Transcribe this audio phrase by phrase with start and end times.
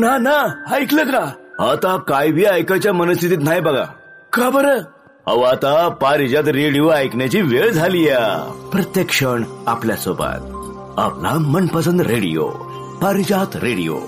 [0.00, 1.30] ना ना ऐकलं का?
[1.70, 3.84] आता काय बी ऐकायच्या मनस्थितीत नाही बघा.
[4.32, 4.78] का बरं?
[5.26, 8.52] अहो आता पारिजात रेडिओ ऐकण्याची वेळ झाली या.
[8.72, 10.56] प्रत्येक क्षण आपल्यासोबत.
[11.00, 12.48] आपला मनपसंद रेडिओ
[13.02, 13.98] पारिजात रेडिओ.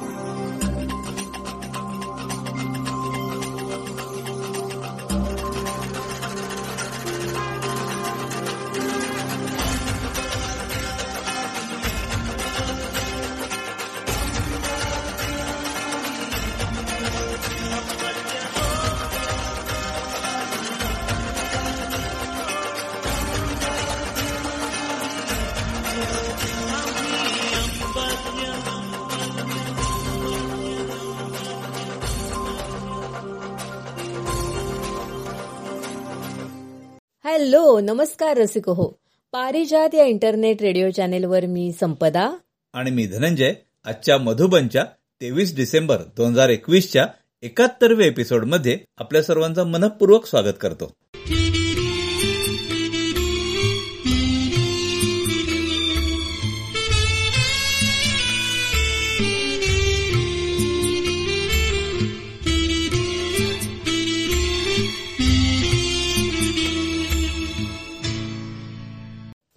[38.32, 38.98] नमस्कार रसिक हो.
[39.32, 42.30] पारिजात या इंटरनेट रेडिओ चॅनेलवर मी संपदा.
[42.72, 43.52] आणि मी धनंजय.
[43.84, 44.84] आजच्या मधुबनच्या
[45.20, 47.06] तेवीस डिसेंबर दोन हजार एकवीसच्या
[47.42, 50.92] एकाहत्तरव्या एपिसोडमध्ये आपल्या सर्वांचं मनपूर्वक स्वागत करतो.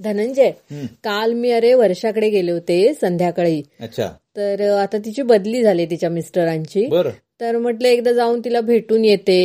[0.06, 0.52] धनंजय
[1.03, 3.62] काल मी अरे वर्षाकडे गेले होते संध्याकाळी.
[3.81, 4.09] अच्छा.
[4.38, 6.88] तर आता तिची बदली झाली तिच्या मिस्टरांची.
[7.41, 9.38] तर म्हटलं एकदा जाऊन तिला भेटून येते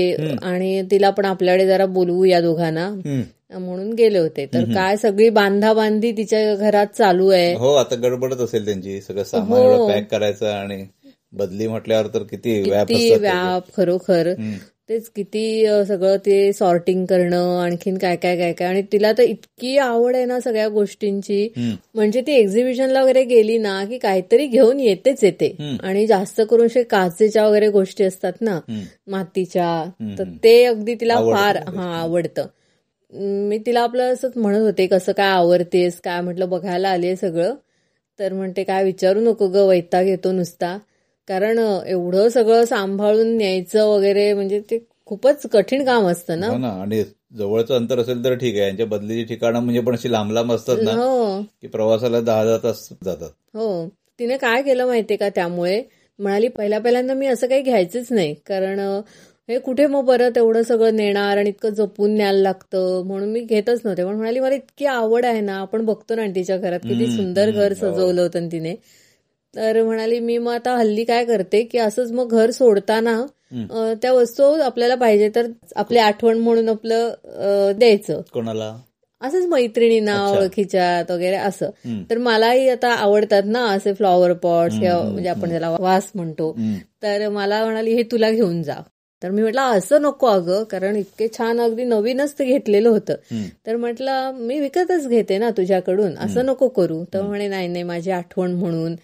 [0.42, 2.88] आणि तिला पण आपल्याकडे जरा बोलवू या दोघांना.
[3.52, 4.44] म्हणून गेले होते.
[4.46, 7.54] तर काय सगळी बांधा बांधी तिच्या घरात चालू आहे.
[7.54, 9.00] हो आता गडबडच असेल त्यांची.
[9.00, 9.64] सगळं सामान हो.
[9.64, 10.84] एवढं पॅक करायचं आणि
[11.32, 12.60] बदली म्हटल्यावर तर किती
[13.18, 14.32] व्याप खरोखर.
[14.90, 15.42] तेच किती
[15.88, 20.24] सगळं ते सॉर्टिंग करणं आणखीन काय काय काय काय आणि तिला तर इतकी आवड आहे
[20.24, 21.48] ना सगळ्या गोष्टींची.
[21.94, 25.54] म्हणजे ती एक्झिबिशनला वगैरे गेली ना की काहीतरी घेऊन येतेच येते.
[25.82, 28.58] आणि जास्त करून काचेच्या वगैरे गोष्टी असतात ना.
[29.06, 29.84] मातीच्या
[30.18, 31.58] तर ते अगदी तिला फार.
[31.68, 32.46] हा आवडतं
[33.48, 37.54] मी तिला आपलं असंच म्हणत होते कसं काय आवडतेस काय म्हटलं बघायला आले सगळं
[38.18, 40.78] तर म्हणते काय विचारू नको ग वैताग येतो नुसता
[41.30, 46.48] कारण एवढं सगळं सांभाळून न्यायचं वगैरे म्हणजे ते खूपच कठीण काम असतं ना?
[46.48, 46.68] हो ना.
[46.68, 47.04] आणि
[47.38, 48.64] जवळचं अंतर असेल तर ठीक आहे.
[48.66, 51.42] यांच्या बदलीची ठिकाणं म्हणजे पण अशी लांब लांब असतात ना हो.
[51.62, 53.30] की प्रवासाला दहा दहा तास जातात.
[53.54, 53.88] हो.
[54.18, 55.82] तिने काय केलं माहितीये का त्यामुळे?
[56.18, 58.34] म्हणाली पहिल्या पहिल्यांदा मी असं काही घ्यायचंच नाही.
[58.46, 58.80] कारण
[59.48, 63.02] हे कुठे मग परत एवढं सगळं नेणार आणि इतकं जपून न्यायला लागतं?
[63.06, 64.04] म्हणून मी घेतच नव्हते.
[64.04, 65.54] पण म्हणाली मला इतकी आवड आहे ना.
[65.54, 67.74] आपण बघतो ना तिच्या घरात किती सुंदर घर हो.
[67.74, 68.74] सजवलं होतं तिने.
[69.56, 73.24] तर म्हणाली मी मग आता हल्ली काय करते की असंच मग घर सोडताना
[74.02, 75.46] त्या वस्तू आपल्याला पाहिजे तर
[75.76, 77.12] आपली आठवण म्हणून आपलं
[77.78, 78.20] द्यायचं.
[78.32, 78.76] कोणाला?
[79.20, 80.12] असंच मैत्रिणींना.
[80.30, 81.70] ओळखीच्यात वगैरे असं.
[82.10, 86.52] तर मलाही आता आवडतात ना असे फ्लॉवर पॉट्स किंवा म्हणजे आपण त्याला वास म्हणतो.
[87.02, 88.74] तर मला म्हणाली हे तुला घेऊन जा.
[89.22, 93.14] तर मी म्हटलं असं नको अगं कारण इतके छान अगदी नवीनच ते घेतलेलं होतं.
[93.66, 97.02] तर म्हटलं मी विकतच घेते ना तुझ्याकडून असं नको करू.
[97.14, 98.94] तर म्हणे नाही नाही माझी आठवण म्हणून.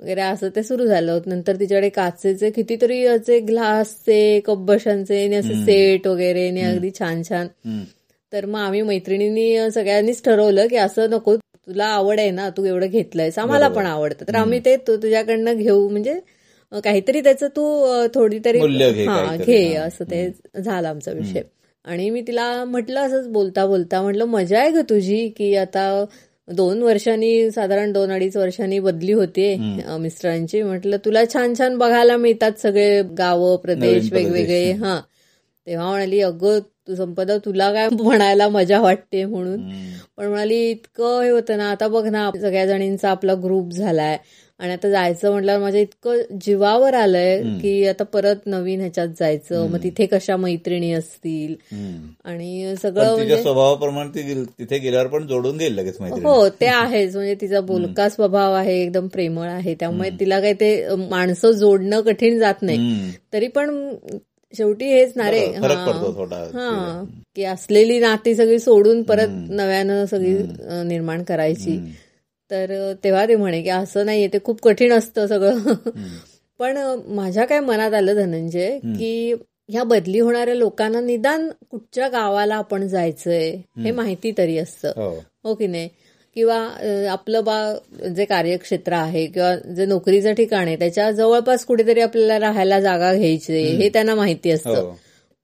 [0.00, 1.18] वगैरे असं ते सुरू झालं.
[1.26, 7.46] नंतर तिच्याकडे काचेचे कितीतरी असे ग्लासचे कब्बशांचे असे सेट वगैरे आणि अगदी छान छान.
[8.32, 12.86] तर मग आम्ही मैत्रिणींनी सगळ्यांनीच ठरवलं की असं नको तुला आवड आहे ना तू एवढं
[12.86, 14.24] घेतलंयस आम्हाला पण आवडतं.
[14.28, 15.88] तर आम्ही ते तुझ्याकडनं घेऊ.
[15.88, 16.20] म्हणजे
[16.72, 18.58] काहीतरी त्याचं तू थोडी तरी
[19.08, 19.74] हा घे.
[19.74, 21.42] असं ते झाला आमचा विषय.
[21.84, 26.04] आणि मी तिला म्हटलं असंच बोलता बोलता म्हटलं मजा आहे ग तुझी की आता
[26.48, 29.56] दोन वर्षांनी साधारण दोन अडीच वर्षांनी बदली होते
[29.98, 30.62] मिस्टरांची.
[30.62, 34.12] म्हटलं तुला छान छान बघायला मिळतात सगळे गावं प्रदेश.
[34.12, 34.72] वेगवेगळे.
[34.72, 35.00] हा.
[35.66, 36.58] तेव्हा म्हणाली अगं
[36.88, 39.60] तू संपदा तुला काय म्हणायला मजा वाटते म्हणून.
[40.16, 44.18] पण म्हणाली इतकं हे होतं ना आता बघ ना सगळ्या जणींचा आपला ग्रुप झालाय.
[44.60, 49.62] आणि आता जायचं म्हटल्यावर माझ्या इतकं जीवावर आलंय की आता परत नवीन ह्याच्यात जायचं.
[49.68, 51.54] मग तिथे कशा मैत्रिणी असतील.
[52.24, 55.96] आणि सगळं म्हणजे स्वभावाप्रमाणे ती गेल- तिथे गेल्यावर पण जोडून देईल लगेच
[56.26, 57.16] हो ते आहेच.
[57.16, 59.74] म्हणजे तिचा बोलका स्वभाव आहे एकदम प्रेमळ आहे.
[59.80, 62.78] त्यामुळे तिला काही ते माणसं जोडणं कठीण जात नाही.
[63.32, 63.94] तरी पण
[64.56, 65.46] शेवटी हेच ना रे.
[66.54, 67.04] हा.
[67.36, 70.34] की असलेली नाती सगळी सोडून परत नव्यानं सगळी
[70.88, 71.76] निर्माण करायची.
[72.50, 75.58] तर तेव्हा ते म्हणे की असं नाहीये ते खूप कठीण असतं सगळं.
[76.58, 79.34] पण माझ्या काय मनात आलं धनंजय की
[79.68, 84.92] ह्या बदली होणाऱ्या लोकांना निदान कुठच्या गावाला आपण जायचंय हे माहिती तरी असतं.
[84.96, 85.10] हो.
[85.44, 85.88] हो की नाही?
[86.34, 86.56] किंवा
[87.10, 87.74] आपलं बा
[88.16, 93.62] जे कार्यक्षेत्र आहे किंवा जे नोकरीचं ठिकाण आहे त्याच्या जवळपास कुठेतरी आपल्याला राहायला जागा घ्यायची
[93.76, 94.74] हे त्यांना माहिती असतं.
[94.74, 94.94] हो.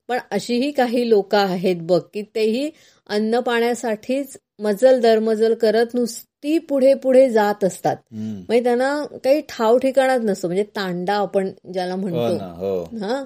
[0.09, 2.71] पण अशीही काही लोक आहेत बघ की तेही
[3.07, 7.97] अन्न पाण्यासाठीच मजल दरमजल करत नुसती ती पुढे पुढे जात असतात.
[8.13, 10.47] म्हणजे त्यांना काही ठाव ठिकाणाच नसतो.
[10.47, 12.37] म्हणजे तांडा आपण ज्याला हो म्हणतो.
[12.55, 12.83] हो.
[12.83, 13.25] हा?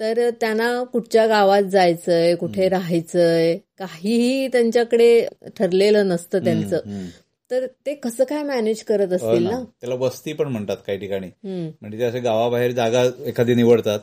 [0.00, 5.26] तर त्यांना कुठच्या गावात जायचंय कुठे राहायचंय काहीही त्यांच्याकडे
[5.58, 6.78] ठरलेलं नसतं त्यांचं.
[7.50, 9.62] तर ते कसं काय मॅनेज करत हो असतील ना.
[9.80, 11.30] त्याला वस्ती पण म्हणतात काही ठिकाणी.
[11.80, 14.00] म्हणजे ते असे गावाबाहेर जागा एखादी निवडतात.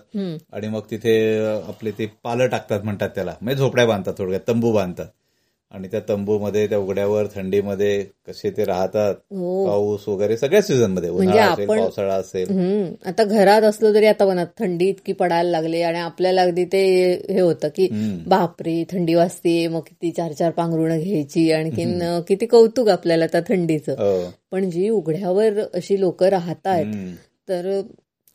[0.54, 3.36] आणि मग तिथे आपले ते पालं टाकतात म्हणतात त्याला.
[3.42, 5.08] म्हणजे झोपड्या बांधतात थोडक्यात तंबू बांधतात.
[5.74, 9.66] आणि त्या तंबूमध्ये त्या उघड्यावर थंडीमध्ये कसे ते राहतात हो.
[9.68, 12.50] पाऊस वगैरे सगळ्या सीझनमध्ये म्हणजे उन्हाळा असेल आपण- पावसाळा असेल.
[12.50, 12.94] हम्म.
[13.06, 16.84] आता घरात असलो तरी आता बघा थंडी इतकी पडायला लागली आणि आपल्याला अगदी ते
[17.30, 17.88] हे होतं की.
[18.28, 23.92] बापरे थंडी वाजते मग किती चार चार पांघरुणं घ्यायची आणखीन किती कौतुक आपल्याला त्या थंडीचं.
[23.92, 24.32] हो.
[24.52, 27.14] पण जी उघड्यावर अशी लोक राहतायत हम्म.
[27.50, 27.82] तर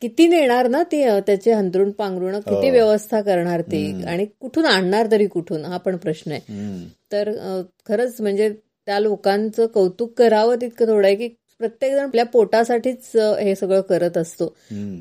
[0.03, 2.73] किती नेणार ना ते त्याचे हंतरुण पांघरुण किती हो.
[2.73, 6.87] व्यवस्था करणार ते आणि कुठून आणणार तरी कुठून हा पण प्रश्न आहे.
[7.12, 7.31] तर
[7.87, 11.29] खरंच म्हणजे त्या लोकांचं कौतुक करावं तितकं थोडं आहे की
[11.61, 14.47] प्रत्येक जण आपल्या पोटासाठीच हे सगळं करत असतो.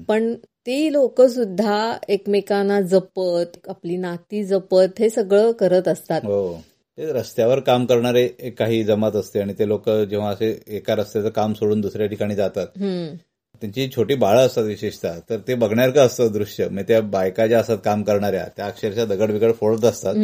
[0.10, 0.34] पण
[0.66, 6.58] ती लोक सुद्धा एकमेकांना जपत आपली नाती जपत हे सगळं करत असतात हो
[6.98, 8.28] ते रस्त्यावर काम करणारे
[8.58, 12.68] काही जमात असते आणि ते लोक जेव्हा असे एका रस्त्याचं काम सोडून दुसऱ्या ठिकाणी जातात
[13.62, 16.66] त्यांची छोटी बाळं असतात विशेषतः तर ते बघण्यासारखं असतं दृश्य.
[16.66, 20.16] म्हणजे त्या बायका ज्या असतात काम करणाऱ्या त्या अक्षरशः दगड बिगड फोडत असतात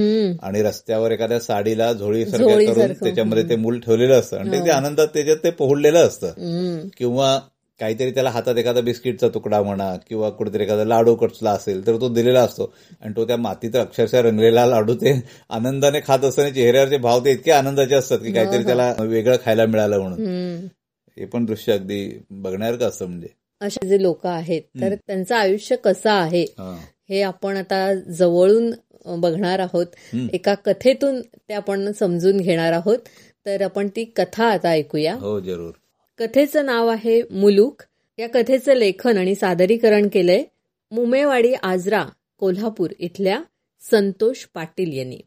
[0.44, 3.04] आणि रस्त्यावर एखाद्या साडीला झोळी करून झोळीसारखं.
[3.04, 6.32] त्याच्यामध्ये ते मूल ठेवलेलं असतं आणि ते- ते आनंदात त्याच्यात ते पोहडलेलं असतं.
[6.98, 7.40] किंवा
[7.80, 12.10] काहीतरी त्याला हातात एखादा बिस्किटचा तुकडा म्हणा किंवा कुठेतरी एखादा लाडू कटला असेल तर तो
[12.10, 12.74] दिलेला असतो.
[13.02, 17.52] आणि तो त्या मातीत अक्षरशः रंगलेला लाडू ते आनंदाने खात असताना चेहऱ्यावरचे भाव ते इतके
[17.52, 20.26] आनंदाचे असतात की काहीतरी त्याला वेगळं खायला मिळालं म्हणून.
[21.20, 23.28] हे पण दृश्य अगदी बघण्यासारखं असतं म्हणजे.
[23.62, 27.26] असे जे लोक आहेत तर त्यांचं आयुष्य कसं आहे हा.
[27.28, 28.74] आपण आता जवळून
[29.22, 29.86] बघणार आहोत.
[30.34, 32.98] एका कथेतून ते आपण समजून घेणार आहोत.
[33.46, 35.14] तर आपण ती कथा आता ऐकूया.
[35.14, 35.72] हो जरूर.
[36.20, 37.84] कथेचं नाव आहे मुलूक.
[38.20, 40.44] या कथेचं लेखन आणि सादरीकरण केलंय
[40.92, 42.06] मुमेवाडी आजरा
[42.38, 43.42] कोल्हापूर इथल्या
[43.92, 45.20] संतोष पाटील यांनी.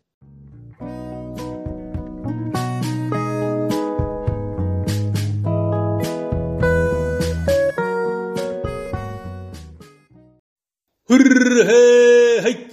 [11.10, 12.68] हुर्र हे हैक.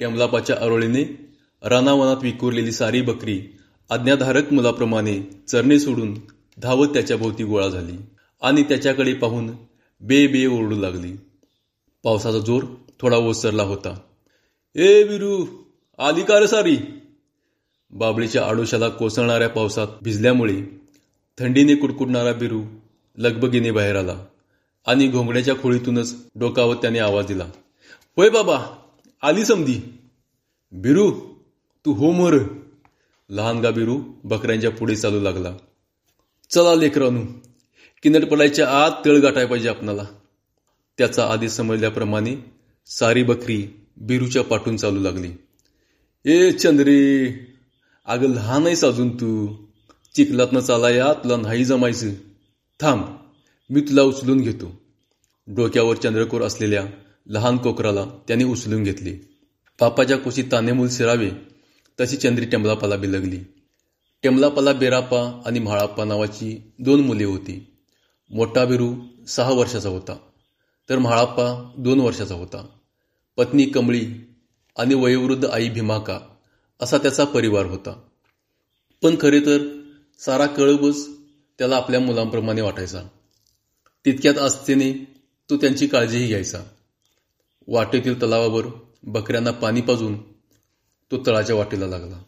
[0.00, 1.02] टेमलापाच्या अरोळीने
[1.62, 3.42] रानावनात विखुरलेली सारी बकरी
[3.90, 6.14] आज्ञाधारक मुलाप्रमाणे चरणे सोडून
[6.58, 7.96] धावत त्याच्या भोवती गोळा झाली
[8.42, 9.50] आणि त्याच्याकडे पाहून
[10.00, 11.12] बे बे ओरडू लागली.
[12.04, 12.64] पावसाचा जोर
[13.00, 14.00] थोडा ओसरला होता.
[14.74, 15.46] ए विरू
[15.98, 16.76] आली का रे सारी?
[17.90, 20.62] बाबळीच्या आडोशाला कोसळणाऱ्या पावसात भिजल्यामुळे
[21.38, 22.62] थंडीने कुडकुडणारा बिरू
[23.18, 24.24] लगबगीने बाहेर आला.
[24.86, 27.44] आणि घोंगड्याच्या खोळीतूनच डोकावत त्याने आवाज दिला.
[28.16, 28.64] होय बाबा
[29.22, 29.98] आली समधी.
[30.72, 31.10] बिरू
[31.84, 32.38] तू हो मोर.
[33.30, 35.56] लहानगा बिरू बकऱ्यांच्या पुढे चालू लागला.
[36.50, 37.26] चला लेकरानू
[38.02, 40.04] किनट पडायच्या आत तळ गाठाय पाहिजे आपणाला.
[40.98, 42.36] त्याचा आधी समजल्याप्रमाणे
[42.86, 45.30] सारी बकरी बिरूच्या पाठून चालू लागली.
[46.24, 47.28] ए चंद्रे
[48.06, 49.54] अगं लहान आहेस अजून तू.
[50.14, 52.10] चिखलातनं चालाया तुला नाही जमायचं.
[52.80, 53.25] थांब.
[53.70, 54.80] मी तुला उचलून घेतो.
[55.46, 56.84] डोक्यावर चंद्रकोर असलेल्या
[57.26, 59.16] लहान कोकराला त्याने उचलून घेतले.
[59.80, 61.30] पापाच्या कुशीत तानेमूल सिरावे
[62.00, 63.38] तशी चंद्री टेंबलापाला बिलगली.
[64.22, 67.76] टेंबलापाला बेरापा आणि म्हाळाप्पा नावाची दोन मुले होती.
[68.30, 68.94] मोठा बिरू
[69.28, 70.16] सहा वर्षाचा होता.
[70.90, 72.66] तर म्हाळाप्पा दोन वर्षाचा होता.
[73.36, 74.06] पत्नी कमळी
[74.76, 76.20] आणि वयोवृद्ध आई भीमाका
[76.80, 78.00] असा त्याचा परिवार होता.
[79.02, 79.82] पण खरे तर
[80.18, 81.08] सारा कळबच
[81.58, 83.02] त्याला आपल्या मुलांप्रमाणे वाटायचा.
[84.06, 84.92] तितक्यात आस्थेने
[85.50, 86.62] तो त्यांची काळजीही घ्यायचा.
[87.66, 88.66] वाटेतील तलावावर
[89.02, 90.22] बकऱ्यांना पाणी पाजून
[91.10, 92.22] तो तळाच्या वाटेला लागला.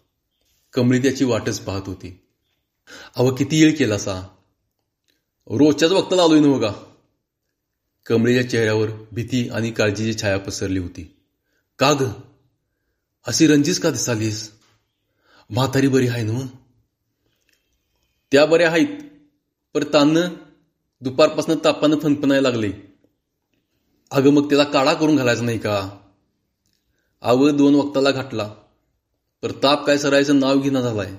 [0.73, 2.21] कमळी त्याची वाटच पाहत होती.
[3.17, 4.21] अहो किती येळ केला सा
[5.47, 6.73] रोजच्याच वक्ताला आलोय नव बघा
[8.07, 11.17] कमळीच्या चेहऱ्यावर भीती आणि काळजीची छाया पसरली होती.
[11.79, 12.11] का ग?
[13.27, 14.51] अशी रंजीस का दिसालीस?
[15.51, 16.47] म्हातारी बरी आहे न
[18.33, 19.03] त्या बऱ्या आहेत
[19.75, 20.19] पर तान
[21.01, 22.73] दुपारपासून तापानं फणफणायला लागले.
[24.11, 25.91] अगं मग त्याला काढा करून घालायचा नाही का?
[27.23, 28.55] आवळ दोन वक्ताला घाटला
[29.43, 31.15] तर ताप काय सरायचं नाव घेणं झालाय.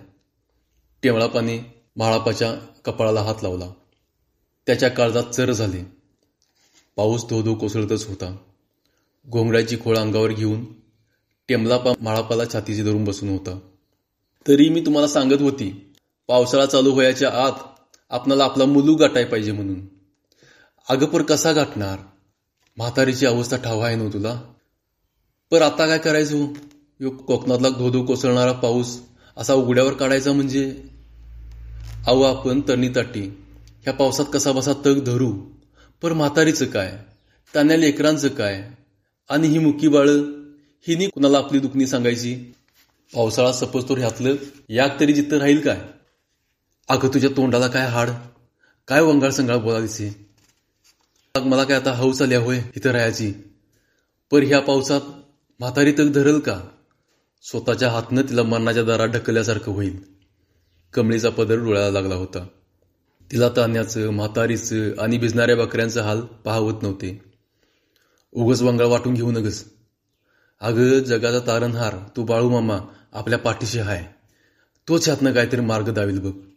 [1.04, 2.54] टेवळापाने म्हाळापाच्या
[2.86, 3.66] कपाळाला हात लावला.
[4.66, 5.84] त्याच्या काळजात चर झाले.
[6.96, 8.38] पाऊस धो धो कोसळतच होता.
[9.30, 10.66] घोंगड्याची खोळ अंगावर घेऊन
[11.50, 13.60] टेमलापा माळापाला छातीशी धरून बसून होता.
[14.48, 15.94] तरी मी तुम्हाला सांगत होती
[16.28, 17.79] पावसाळा चालू होयाच्या आत
[18.10, 19.82] आपणाला आपला मुलू गाठाय पाहिजे म्हणून.
[20.90, 21.98] अगपर कसा गाठणार?
[22.78, 24.42] म्हातारीची अवस्था ठाव आहे ना हो तुला?
[25.52, 26.54] पर आता काय करायचो हो?
[27.00, 29.00] यो कोकणातला धोधो कोसळणारा पाऊस
[29.38, 30.84] असा उघड्यावर काढायचा म्हणजे?
[32.08, 32.90] अहो आपण तरणी
[33.84, 35.34] ह्या पावसात कसा बसा तग धरू.
[36.02, 37.00] पर म्हातारीचं काय?
[37.56, 38.70] तान्या लेकरांचं काय?
[39.30, 40.10] आणि ही मुकी बाळ?
[40.88, 42.36] हिनी कुणाला आपली दुखणी सांगायची?
[43.14, 44.36] पावसाळा सपोज तो ह्यातलं.
[44.70, 45.82] याक तरी जिथं राहील काय?
[46.90, 48.10] अगं तुझ्या तोंडाला काय हाड?
[48.88, 50.26] काय वंगाळ संगाळ बोला दिसे
[51.46, 53.34] मला काय आता हौस आल्या होय इथं राहायची?
[54.32, 55.02] पर ह्या पावसात
[55.60, 56.62] म्हातारी तग धरल का?
[57.42, 60.00] स्वतःच्या हातनं तिला मरणाच्या दारात ढकलल्यासारखं होईल.
[60.94, 62.48] कमळीचा पदर डोळ्याला लागला होता.
[63.32, 67.22] तिला तान्याचं म्हातारीचं आणि भिजणाऱ्या बकऱ्यांचं हाल पाहवत नव्हते.
[68.32, 69.66] उगस वंगाळ वाटून घेऊ नगस.
[70.60, 72.80] अगं जगाचा तारणहार तू बाळू मामा
[73.14, 74.06] आपल्या पाठीशी हाय.
[74.88, 76.49] तोच ह्यातनं काहीतरी मार्ग दावील बघ.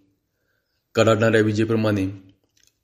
[0.95, 2.09] कडाडणाऱ्या विजेप्रमाणे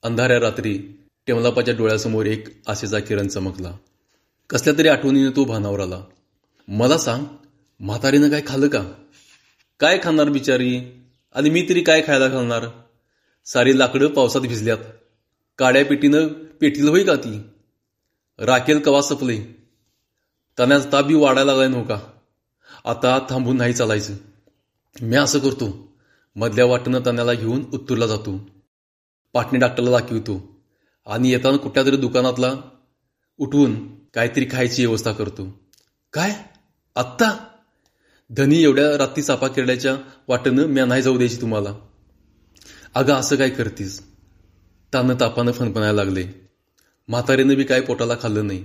[0.02, 0.78] अंधाऱ्या रात्री
[1.26, 3.72] टेमलापाच्या डोळ्यासमोर एक आशेचा किरण चमकला.
[4.50, 6.04] कसल्या तरी आठवणीने तो भानावर आला.
[6.68, 7.24] मला सांग
[7.80, 8.92] म्हातारीनं काय खाल्लं का?
[9.80, 10.80] काय खाणार बिचारी?
[11.34, 12.66] आणि मी तरी काय खायला घालणार?
[13.44, 14.78] सारी लाकडं पावसात भिजल्यात.
[15.58, 17.40] काड्या पेटीनं पेटील होई का ती?
[18.38, 19.66] राखेल कवा सपले?
[20.58, 22.10] तण्याचा ताबी वाढायला लागलाय नव्हता
[22.84, 24.14] आता थांबून नाही चालायचं.
[25.02, 25.87] मी असं करतो.
[26.38, 28.50] मधल्या वाटेनं तण्याला घेऊन उत्तूरला जातो.
[29.32, 30.62] पाटणी डॉक्टरला दाखवितो.
[31.06, 32.54] आणि येताना कुठल्या तरी दुकानातला
[33.38, 35.60] उठवून काहीतरी खायची व्यवस्था करतो.
[36.12, 36.30] काय?
[36.96, 37.46] आत्ता?
[38.30, 39.96] धनी एवढ्या रात्री चापा किरड्याच्या
[40.28, 41.74] वाटेनं म्या नाही जाऊ द्यायची तुम्हाला.
[42.94, 44.02] अगं असं काय करतीस?
[44.94, 46.24] तानं तापानं फणफणायला लागले.
[47.08, 48.64] म्हातारेनं बी काय पोटाला खाल्लं नाही.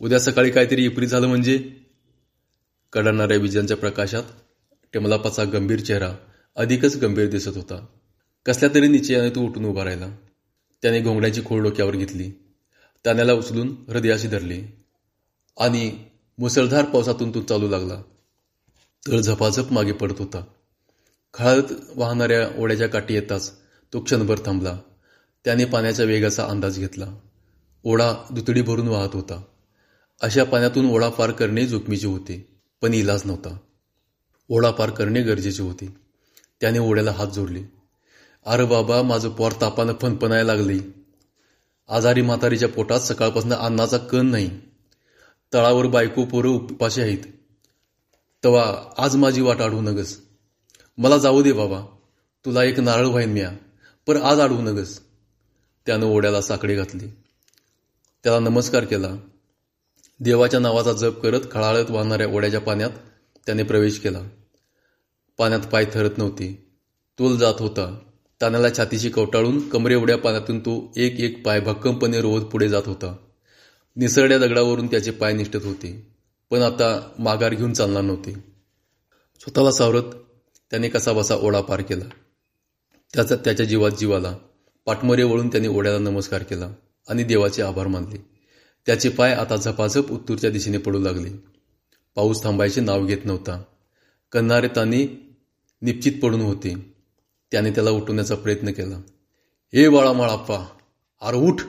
[0.00, 1.70] उद्या सकाळी काहीतरी विपरीत झालं म्हणजे?
[2.92, 4.22] कडणाऱ्या विजांच्या प्रकाशात
[4.92, 6.16] टेमलापाचा गंभीर चेहरा.
[6.56, 7.86] अधिकच गंभीर दिसत होता.
[8.46, 10.08] कसल्या तरी निश्चयाने तो उठून उभा राहिला.
[10.82, 12.30] त्याने घोंगड्याची खोड डोक्यावर घेतली.
[13.04, 14.62] तान्याला उचलून हृदयाशी धरली.
[15.58, 16.04] आणि
[16.38, 18.02] मुसळधार पावसातून तो चालू लागला.
[19.06, 20.44] तर झपाझप मागे पडत होता.
[21.34, 23.52] खळत वाहणाऱ्या ओढ्याच्या काठी येताच
[23.92, 24.78] तो क्षणभर थांबला.
[25.44, 27.18] त्याने पाण्याच्या वेगाचा अंदाज घेतला.
[27.84, 29.42] ओढा दुतडी भरून वाहत होता.
[30.22, 33.58] अशा पाण्यातून ओढा पार करणे जोखमीचे होते पण इलाज नव्हता.
[34.48, 36.05] ओढा पार करणे गरजेचे होते.
[36.60, 37.62] त्याने ओढ्याला हात जोडले.
[38.46, 40.78] अरे बाबा माझं पोर तापानं फनफनायला लागले.
[41.88, 44.50] आजारी म्हातारीच्या पोटात सकाळपासून अन्नाचा कण नाही.
[45.54, 47.18] तळावर बायको पोरं उपाशी आहेत.
[48.44, 50.20] तवा आज माझी वाट अडवू नगस.
[50.98, 51.80] मला जाऊ दे बाबा.
[52.44, 53.52] तुला एक नारळ व्हाईन मिया
[54.06, 55.00] पर आज अडवू नगस.
[55.86, 57.06] त्यानं ओढ्याला साकडे घातली.
[58.24, 59.16] त्याला नमस्कार केला.
[60.20, 62.90] देवाच्या नावाचा जप करत खळाळत वाहणाऱ्या ओढ्याच्या पाण्यात
[63.46, 64.20] त्याने प्रवेश केला.
[65.38, 66.66] पाण्यात पाय थरत नव्हते.
[67.18, 67.98] तोल जात होता.
[68.40, 73.16] तानाला छातीशी कवटाळून कमरे एवढ्या पाण्यातून तो एक एक पाय भक्कमपणे रोवत पुढे जात होता.
[73.96, 76.06] निसरड्या दगडावरून त्याचे पाय निष्ठत होते.
[76.50, 78.32] पण आता माघार घेऊन चालणार नव्हते.
[79.40, 80.02] स्वतःला सावरत
[80.70, 82.04] त्याने कसाबसा ओढा पार केला.
[83.14, 84.36] त्याचा त्याच्या जीवात जीवाला
[84.86, 86.68] पाठमोरे वळून त्याने ओढ्याला नमस्कार केला
[87.08, 88.26] आणि देवाचे आभार मानले.
[88.86, 91.30] त्याचे पाय आता झपाझप उत्तूरच्या दिशेने पडू लागले.
[92.14, 93.62] पाऊस थांबायचे नाव घेत नव्हता.
[94.32, 95.25] कन्नारे ताने
[95.82, 96.94] निश्चित पडून होते.
[97.50, 98.96] त्याने त्याला उठवण्याचा प्रयत्न केला.
[99.74, 100.66] हे बाळा माळाप्पा
[101.22, 101.60] अरे उठ.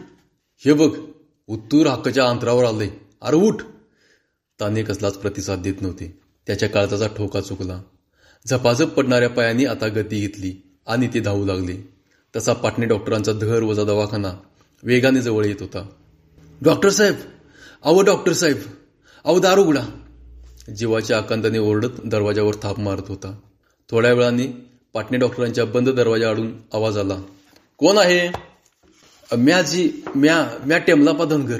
[0.65, 0.99] हे बघ
[1.47, 3.01] उत्तूर हक्काच्या अंतरावर आले.
[3.21, 3.61] अरे उठ.
[4.59, 6.19] ताने कसलाच प्रतिसाद देत नव्हते.
[6.47, 7.81] त्याच्या काळजाचा ठोका चुकला.
[8.49, 11.97] झपाझप पडणाऱ्या पायांनी आता गती घेतली आणि ते धावू लागले.
[12.35, 14.33] तसा पाटणे डॉक्टरांचा धर वजा दवाखाना
[14.83, 15.89] वेगाने जवळ येत होता.
[16.61, 17.15] डॉक्टर साहेब
[17.83, 18.57] अहो डॉक्टर साहेब
[19.23, 19.85] अहो दार उघडा
[20.75, 23.39] जीवाच्या आकांताने ओरडत दरवाजावर थाप मारत होता.
[23.91, 24.47] थोड्या वेळाने
[24.93, 27.21] पाटणे डॉक्टरांच्या बंद दरवाजा आडून आवाज आला.
[27.77, 28.29] कोण आहे?
[29.35, 31.57] म्या जी म्या म्या टेमलापा धनगर.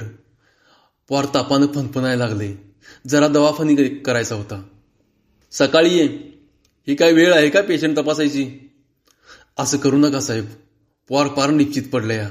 [1.08, 2.74] पार तापानं फनफनायला लागले.
[3.06, 4.62] जरा दवाखानी करायचा होता.
[5.50, 6.06] सकाळी ये.
[6.88, 8.70] ही काय वेळ आहे का पेशंट तपासायची?
[9.58, 10.44] असं करू नका साहेब.
[11.10, 12.28] पार पार निश्चित पडलंय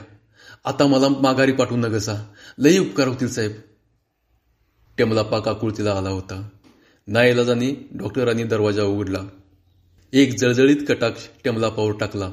[0.65, 2.13] आता मला माघारी पाठवू नगसा
[2.57, 3.51] लई उपकार होतील साहेब.
[4.97, 6.49] टेमलापा काकुळतीला आला होता.
[7.07, 9.19] नाईलाजाने डॉक्टरांनी दरवाजा उघडला.
[10.13, 12.31] एक जळजळीत कटाक्ष टेमलापावर टाकला.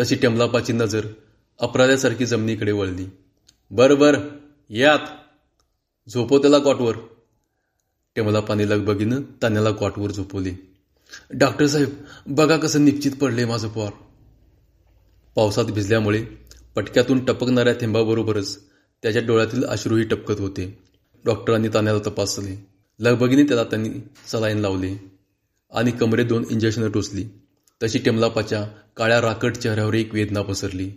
[0.00, 1.06] तशी टेमलापाची नजर
[1.60, 3.06] अपराध्यासारखी जमिनीकडे वळली.
[3.70, 4.18] बर बर
[4.70, 4.98] यात
[6.10, 6.96] झोपव त्याला कॉटवर
[8.16, 10.72] टेमलापाने लगबगीनं तान्याला कॉटवर झोपवले.
[11.30, 11.88] डॉक्टर साहेब
[12.26, 13.90] बघा कसं निश्चित पडले माझं पोर
[15.36, 16.24] पावसात भिजल्यामुळे
[16.74, 18.58] पटक्यातून टपकणाऱ्या थेंबाबरोबरच
[19.02, 20.78] त्याच्या डोळ्यातील अश्रूही टपकत होते.
[21.24, 22.66] डॉक्टरांनी तान्याला तपासले.
[22.98, 23.90] लगबगीने त्याला त्यांनी
[24.32, 25.07] सलाईन लावले.
[25.72, 27.24] आणि कमरे दोन इंजेक्शनं टोचली.
[27.82, 28.64] तशी टेमलापाच्या
[28.96, 30.90] काळ्या राकट चेहऱ्यावर एक वेदना पसरली.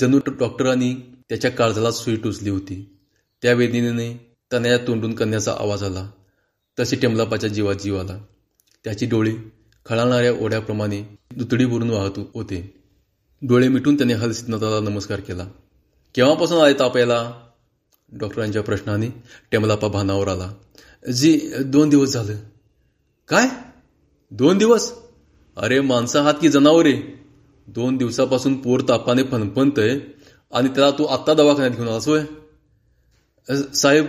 [0.00, 0.94] जणू डॉक्टरांनी
[1.28, 2.98] त्याच्या काळजाला सुई टोचली होती.
[3.42, 6.10] त्या वेदनेने तनया तोंडून करण्याचा आवाज आला.
[6.80, 8.18] तशी टेमलापाच्या जीवात जीव आला.
[8.84, 9.34] त्याची डोळे
[9.86, 12.82] खळाणाऱ्या ओढ्याप्रमाणे दुतडी बुरून वाहत होते.
[13.42, 15.44] डोळे मिटून त्याने हलसिद्धनाथाला नमस्कार केला.
[16.14, 16.98] केव्हापासून आले ताप
[18.12, 19.08] डॉक्टरांच्या प्रश्नाने
[19.52, 20.52] टेमलापा भानावर आला.
[21.12, 22.36] जी दोन दिवस झालं.
[23.28, 23.65] काय?
[24.30, 24.92] दोन दिवस?
[25.56, 26.92] अरे माणसा हात की जनावरे
[27.66, 29.98] दोन दिवसापासून पोर तापाने फणफणतय
[30.52, 32.22] आणि त्याला तू आत्ता दवाखान्यात घेऊन आलास होय?
[33.74, 34.06] साहेब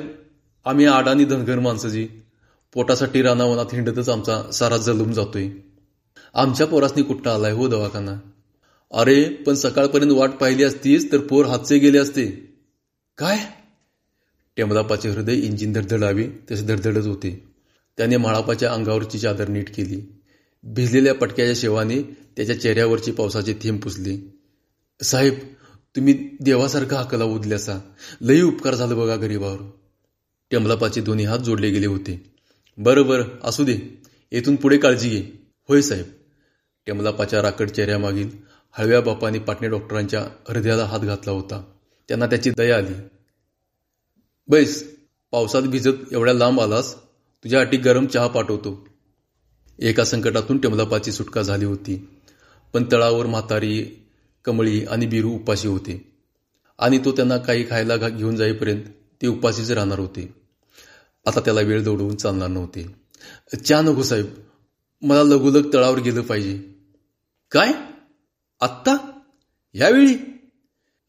[0.65, 2.07] आम्ही आडानी धनगर माणसं जी
[2.74, 5.50] पोटासाठी रानावनात हिंडतच आमचा सारा जलूम जातोय.
[6.33, 8.19] आमच्या पोरासनी कुठं आलाय हो दवाखाना?
[8.91, 12.25] अरे पण सकाळपर्यंत वाट पाहिली असतीस तर पोर हातचे गेले असते.
[13.17, 13.38] काय?
[14.57, 17.56] टेमलापाचे हृदय इंजिन धडधडावे तसे धडधडत होते.
[17.97, 20.01] त्याने माळापाच्या अंगावरची चादर नीट केली.
[20.63, 22.01] भिजलेल्या पटक्याच्या शेवाने
[22.35, 24.17] त्याच्या चेहऱ्यावरची पावसाची थेंब पुसली.
[25.03, 25.33] साहेब
[25.95, 27.79] तुम्ही देवासारखा हाकला उदल्यासा.
[28.21, 29.57] लई उपकार झाला बघा गरीबावर.
[30.51, 32.33] टेमलापाचे दोन्ही हात जोडले गेले होते.
[32.77, 34.03] बरं बरं असू दे.
[34.31, 35.49] येथून पुढे काळजी घे.
[35.67, 36.05] होय साहेब.
[36.85, 38.29] टेमलापाच्या राकड चेहऱ्यामागील
[38.71, 41.63] हळव्या बापाने पाटणे डॉक्टरांच्या हृदयाला हात घातला होता.
[42.07, 42.93] त्यांना त्याची दया आली.
[44.47, 44.95] बैस
[45.31, 46.95] पावसात भिजत एवढ्या लांब आलास
[47.44, 48.88] तुझ्यासाठी गरम चहा पाठवतो.
[49.79, 52.22] एका संकटातून टेमलापाची सुटका झाली होती.
[52.74, 53.86] पण तळावर म्हातारी
[54.46, 56.17] कमळी आणि बिरू उपाशी होते.
[56.79, 58.84] आणि तो त्यांना काही खायला घा- घेऊन जाईपर्यंत
[59.22, 60.34] ते उपाशीच राहणार होते.
[61.25, 62.96] आता त्याला वेळ दौडवून चालणार नव्हते.
[63.65, 64.25] चहा नको साहेब
[65.01, 66.63] मला लघुलग तळावर गेलं पाहिजे.
[67.51, 67.71] काय?
[68.62, 69.19] आत्ता?
[69.73, 70.15] यावेळी?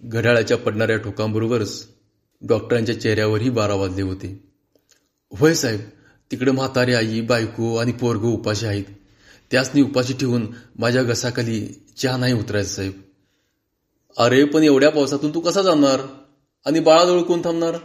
[0.01, 1.89] घड्याळाच्या पडणाऱ्या ठोकांबरोबरच
[2.49, 4.53] डॉक्टरांच्या चेहऱ्यावरही बारा वाजले होते.
[5.39, 5.81] होय साहेब
[6.31, 8.85] तिकडे म्हातारी आई बायको आणि पोरग उपाशी आहेत.
[9.51, 10.47] त्यासनी उपाशी ठेवून
[10.79, 12.93] माझ्या घसाखाली चहा नाही उतरायचं साहेब.
[14.19, 16.01] अरे पण एवढ्या पावसातून तू कसा जाणार?
[16.67, 17.77] आणि बाळाजवळ कोण थांबणार?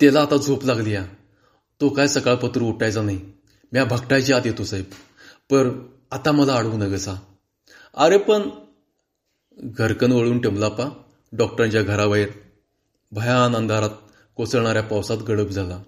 [0.00, 1.04] त्याला आता झोप लागली या.
[1.80, 3.20] तो काय सकाळपत्र उठायचा नाही.
[3.72, 4.84] म्या भकटायची आत येतो साहेब.
[5.50, 5.70] पर
[6.10, 7.14] आता मला अडवू न कसा
[7.94, 8.48] अरे पण
[9.78, 10.84] घरकन वळून टेमलापा
[11.32, 12.28] डॉक्टरांच्या घराबाहेर.
[13.12, 13.90] भयान अंधारात
[14.36, 15.82] कोसळणाऱ्या पावसात गडप झाला.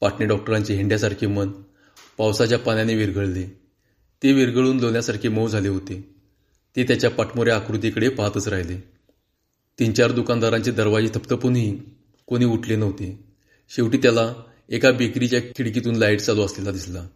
[0.00, 1.48] पाटणे डॉक्टरांचे हिंड्यासारखे मन
[2.18, 3.42] पावसाच्या पाण्याने विरघळले.
[4.22, 6.14] ते विरघळून लोण्यासारखे मऊ झाले होते.
[6.76, 8.76] ते त्याच्या पाठमोऱ्या आकृतीकडे पाहतच राहिले.
[9.78, 11.78] तीन चार दुकानदारांचे दरवाजे थपथपूनही
[12.26, 13.24] कोणी उठले नव्हते.
[13.76, 14.34] शेवटी त्याला
[14.68, 17.06] एका बेकरीच्या खिडकीतून लाइट चालू असलेला दिसला.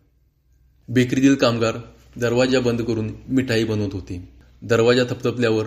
[0.89, 1.79] बेकरीतील कामगार
[2.17, 4.29] दरवाजा बंद करून मिठाई बनवत होते.
[4.63, 5.67] दरवाजा थपथपल्यावर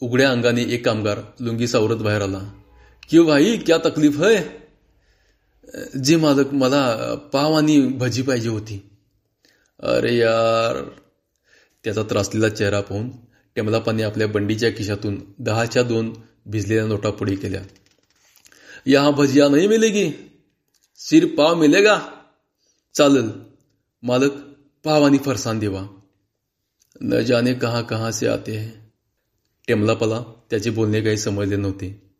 [0.00, 2.52] उघड्या अंगाने एक कामगार लुंगी सावरत बाहेर आला.
[3.10, 3.56] की भाई?
[3.56, 4.61] क्या तकलीफ है?
[6.04, 8.90] जी मालक मला पाव आणि भजी पाहिजे होती.
[9.80, 10.90] अरे यार
[11.84, 13.10] त्याचा त्रासलेला चेहरा पाहून
[13.56, 16.12] टेमलापाने आपल्या बंडीच्या खिशातून दहाच्या दोन
[16.46, 17.62] भिजलेल्या नोटा पुढे केल्या.
[18.86, 20.10] या भजिया नाही मिलेगी?
[20.98, 21.98] सिर पाव मिलेगा?
[22.94, 23.28] चालल
[24.02, 24.32] मालक
[24.84, 25.86] पाव आणि फरसान देवा.
[27.00, 28.70] न जाने कहाँ कहाँ से आते हैं.
[29.68, 32.10] टेमलापाला त्याचे बोलणे काही समजले नव्हते.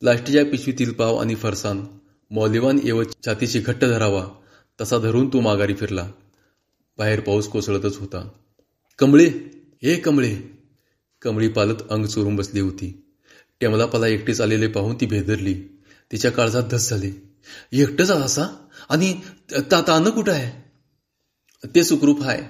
[0.00, 1.84] प्लास्टिकच्या पिशवीतील पाव आणि फरसान
[2.32, 4.26] मौल्यवान एवढ छातीशी घट्ट धरावा
[4.80, 6.10] तसा धरून तो माघारी फिरला.
[6.98, 8.28] बाहेर पाऊस कोसळतच होता.
[8.98, 9.24] कमळे
[9.82, 10.36] हे कमळे!
[11.22, 13.04] कमळी पालत अंग चोरून बसली होती.
[13.60, 15.54] टेमलापाला एकटीच आलेले पाहून ती भेदरली.
[16.12, 17.12] तिच्या काळजात धस झाले.
[17.72, 18.66] एकटंच असा?
[18.88, 19.14] आणि
[19.70, 20.72] तातानं कुठं आहे?
[21.74, 22.42] ते सुखरूप आहे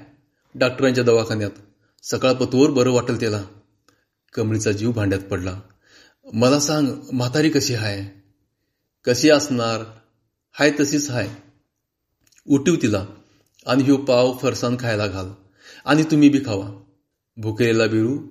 [0.54, 1.50] डॉक्टरांच्या दवाखान्यात.
[2.02, 3.44] सकाळ पतोवर बरं वाटेल त्याला.
[4.34, 5.60] कमळीचा जीव भांड्यात पडला.
[6.34, 8.21] मला सांग म्हातारी कशी आहे
[9.06, 9.84] कशी असणार?
[10.52, 11.28] हाय तशीच हाय.
[12.46, 13.06] उठीव तिला
[13.66, 15.26] आणि ह्यो पाव फरसाण खायला घाल
[15.84, 16.82] आणि तुम्ही बी खावा.
[17.36, 18.28] भुकेलेला बिरू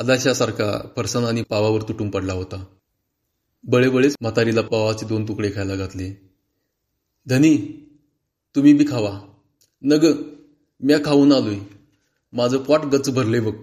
[0.00, 2.64] अदाशासारखा फरसान आणि पावावर तुटून पडला होता.
[3.64, 6.30] बळेबळेच म्हातारीला पावाचे दोन तुकडे खायला घातले.
[7.26, 7.56] धनी
[8.54, 9.20] तुम्ही बी खावा.
[9.82, 10.06] नग
[10.80, 11.58] म्या खाऊन आलोय.
[12.32, 13.54] माझं पोट गच भरले बघ.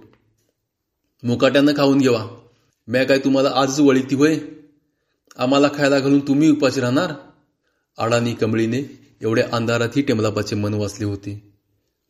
[1.24, 2.28] मुकाट्यानं खाऊन घेवा.
[2.88, 4.40] म्या काय तुम्हाला आजच वळी होय?
[5.40, 7.14] आम्हाला खायला घालून तुम्ही उपाशी राहणार?
[7.98, 11.54] आडानी कमळीने एवढ्या अंधारातही टेमलापाचे मन वाचले होते.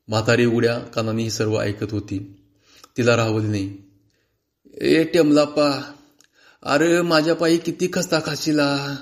[0.08, 2.42] म्हातारी उघड्या कानाने ही सर्व ऐकत होती.
[2.98, 3.78] तिला राहवली नाही.
[4.82, 5.92] ए टेमलापा
[6.64, 8.96] अरे माझ्या पायी किती खस्ता खाशीला.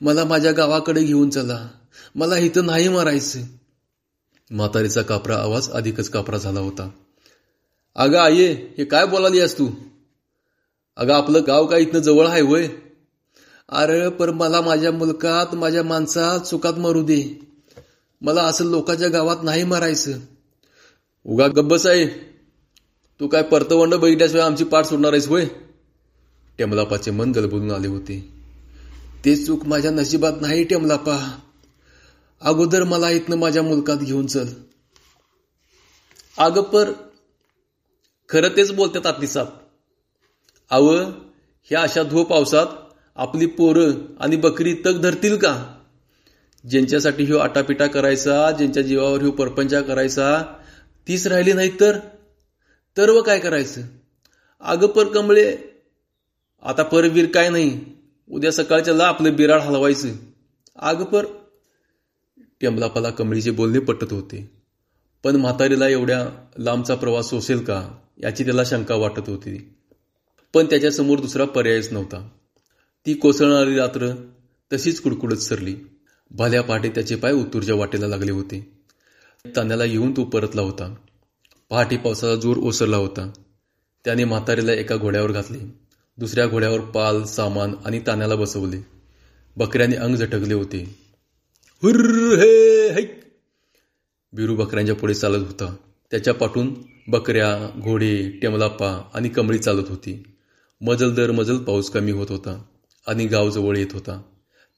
[0.00, 1.68] मला माझ्या गावाकडे घेऊन चला.
[2.14, 3.40] मला इथं नाही मारायचं.
[4.50, 6.90] म्हातारीचा कापरा आवाज अधिकच कापरा झाला होता.
[7.94, 9.70] अगं आये हे काय बोलाली आहेस तू?
[10.96, 12.68] अगं आपलं गाव काय इथनं जवळ आहे वय
[13.68, 17.40] अरे पर मला माझ्या मुलकात माझ्या माणसात सुखात मरू दे.
[18.22, 20.18] मला असं लोकांच्या गावात नाही मरायचं.
[21.24, 22.06] उगा गब्बस आहे
[23.20, 25.46] तू काय परतवंड बघितल्याशिवाय आमची पाठ सोडणार आहेस होय?
[26.58, 28.28] टेमलापाचे मन गलबलून आले होते.
[29.24, 31.38] ते चूक माझ्या नशिबात नाही टेमलापा.
[32.42, 34.46] अगोदर मला इथनं माझ्या मुलकात घेऊन चल.
[36.38, 36.92] अगं पर
[38.28, 39.46] खरं तेच बोलतात आतलीसात
[40.70, 40.94] अव
[41.64, 42.66] ह्या अशा धो पावसात
[43.16, 45.74] आपली पोरं आणि बकरी तग धरतील का?
[46.70, 50.42] ज्यांच्यासाठी ह्यो आटापिटा करायचा ज्यांच्या जीवावर ह्यो परपंचा करायचा
[51.08, 51.98] तीच राहिली नाही तर?
[52.96, 53.82] तर व काय करायचं?
[54.60, 55.56] अगं पर कमळे
[56.62, 57.80] आता परवीर काय नाही
[58.30, 60.08] उद्या सकाळच्या ला आपलं बिराड हलवायचं.
[60.76, 61.26] अगं पर
[62.60, 64.50] टेंबलापाला कमळीचे बोलणे पटत होते.
[65.24, 67.90] पण म्हातारीला एवढ्या लांबचा प्रवास सोसेल का?
[68.22, 69.74] याची त्याला शंका वाटत होती.
[70.54, 72.28] पण त्याच्यासमोर दुसरा पर्यायच नव्हता.
[73.06, 74.14] ती कोसळणारी रात्र
[74.72, 75.76] तशीच कुडकुडत सरली.
[76.30, 78.72] भल्या पहाटे त्याचे पाय उत्तूरच्या वाटेला लागले होते.
[79.56, 80.94] तान्याला येऊन तो परतला होता.
[81.70, 83.32] पहाटे पावसाचा जोर ओसरला होता.
[84.04, 85.58] त्याने म्हातारीला एका घोड्यावर घातले.
[86.18, 88.86] दुसऱ्या घोड्यावर पाल सामान आणि तान्याला बसवले.
[89.56, 90.96] बकऱ्याने अंग झटकले होते.
[91.82, 93.02] हुर्र हे
[94.32, 95.76] बिरू बकऱ्यांच्या पुढे चालत होता.
[96.10, 96.74] त्याच्या पाठून
[97.08, 100.22] बकऱ्या घोडे टेमलाप्पा आणि कमळी चालत होती.
[100.80, 102.62] मजल दर मजल पाऊस कमी होत होता.
[103.06, 104.22] आणि गावजवळ येत होता.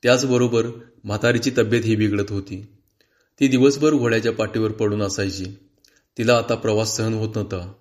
[0.03, 0.67] त्याचबरोबर
[1.05, 2.67] म्हातारीची तब्येत ही बिघडत होती.
[3.41, 5.45] ती दिवसभर घोड्याच्या पाठीवर पडून असायची.
[6.19, 7.73] तिला आता प्रवास सहन होत नव्हता.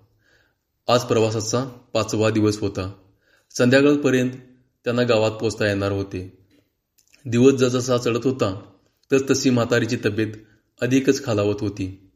[0.88, 2.92] आज प्रवासाचा पाचवा दिवस होता.
[3.50, 4.30] संध्याकाळपर्यंत
[4.84, 6.38] त्यांना गावात पोचता येणार होते.
[7.24, 8.60] दिवस जसजसा चढत होता
[9.10, 10.32] तर तशी म्हातारीची तब्येत
[10.80, 12.10] अधिकच खालावत होती.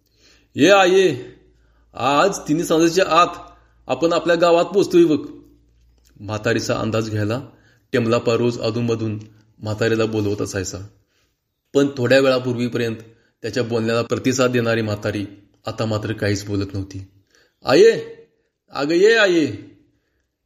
[0.55, 1.25] ये आये
[1.95, 3.37] आज तिन्ही सांजेच्या आत
[3.87, 5.27] आपण आपल्या गावात पोचतोय बघ.
[6.21, 7.41] म्हातारीचा अंदाज घ्यायला
[7.93, 9.21] टेमलापा रोज अधूनमधून
[9.59, 10.79] म्हातारीला बोलवत असायचा.
[11.75, 12.97] पण थोड्या वेळापूर्वीपर्यंत
[13.43, 15.27] त्याच्या बोलण्याला प्रतिसाद देणारी म्हातारी
[15.67, 17.07] आता मात्र काहीच बोलत नव्हती.
[17.65, 18.07] आये
[18.71, 19.47] अगं ये आये.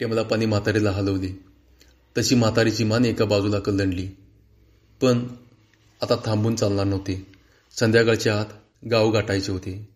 [0.00, 1.42] टेमलापाने म्हातारीला हलवली.
[2.18, 4.06] तशी म्हातारीची मान एका बाजूला कलंडली.
[5.02, 5.26] पण
[6.02, 7.26] आता थांबून चालणार नव्हते.
[7.78, 8.46] संध्याकाळच्या आत
[8.90, 9.88] गाव गाठायचे होते.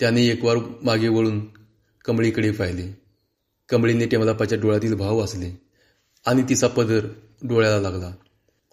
[0.00, 1.46] त्याने एकवार मागे वळून
[2.04, 3.00] कमळीकडे पाहिले.
[3.68, 5.65] कमळीने टेमलापाच्या डोळ्यातील भाव वाचले.
[6.26, 7.06] आणि तिचा पदर
[7.42, 8.10] डोळ्याला लागला.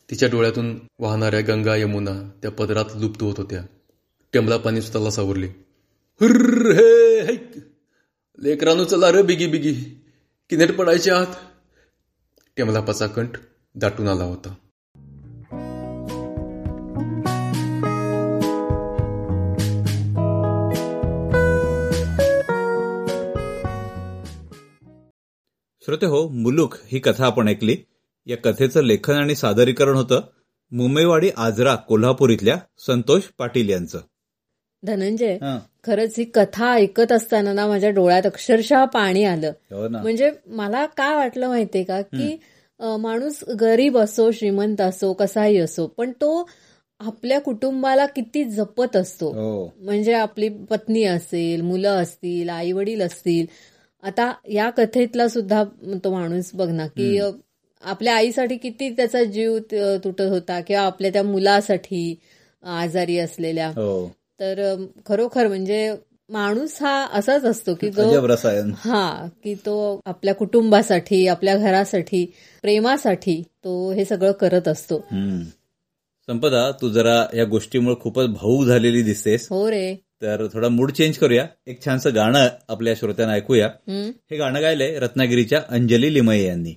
[0.09, 3.63] तिच्या डोळ्यातून वाहणाऱ्या गंगा यमुना त्या पदरात लुप्त होत होत्या.
[4.33, 5.47] टेमलापाने स्वतःला सावरले.
[6.21, 7.51] हुर्र हे हैक
[8.37, 9.73] लेकरानू चला र बिगी बिगी.
[10.49, 11.35] किनेट पडायचे आत
[12.57, 13.29] टेमलापाचा कंठ
[13.75, 14.53] दाटून आला होता.
[25.83, 27.75] श्रोते हो मुलुक ही कथा आपण ऐकली.
[28.27, 30.21] या कथेचं लेखन आणि सादरीकरण होतं
[30.71, 33.99] मुंबईवाडी आजरा कोल्हापूर इथल्या संतोष पाटील यांचं.
[34.83, 35.37] धनंजय
[35.83, 39.51] खरंच ही कथा ऐकत असताना ना माझ्या डोळ्यात अक्षरशः पाणी आलं.
[39.71, 40.01] हो ना.
[40.01, 42.35] म्हणजे मला काय वाटलं माहितीये का की
[42.79, 46.47] माणूस गरीब असो श्रीमंत असो कसाही असो पण तो
[46.99, 49.29] आपल्या कुटुंबाला किती जपत असतो.
[49.29, 49.73] हो.
[49.77, 53.45] म्हणजे आपली पत्नी असेल मुलं असतील आई वडील असतील
[54.03, 55.63] आता या कथेतला सुद्धा
[56.03, 57.19] तो माणूस बघ ना की
[57.83, 62.19] आपल्या आईसाठी किती त्याचा जीव तुटत होता किंवा आपल्या त्या मुलासाठी
[62.63, 63.67] आजारी असलेल्या.
[63.67, 64.07] हो.
[64.39, 65.93] तर खरोखर म्हणजे
[66.29, 68.21] माणूस हा असाच असतो की जो
[68.75, 72.25] हा की तो आपल्या कुटुंबासाठी आपल्या घरासाठी
[72.61, 74.97] प्रेमासाठी तो हे सगळं करत असतो.
[76.27, 79.95] संपदा तू जरा या गोष्टीमुळे खूपच भाऊक झालेली दिसतेस हो रे.
[80.23, 81.45] तर थोडा मूड चेंज करूया.
[81.67, 83.67] एक छानसं गाणं आपल्या श्रोत्यांना ऐकूया.
[83.87, 86.75] हे गाणं गायलंय रत्नागिरीच्या अंजली लिमये यांनी.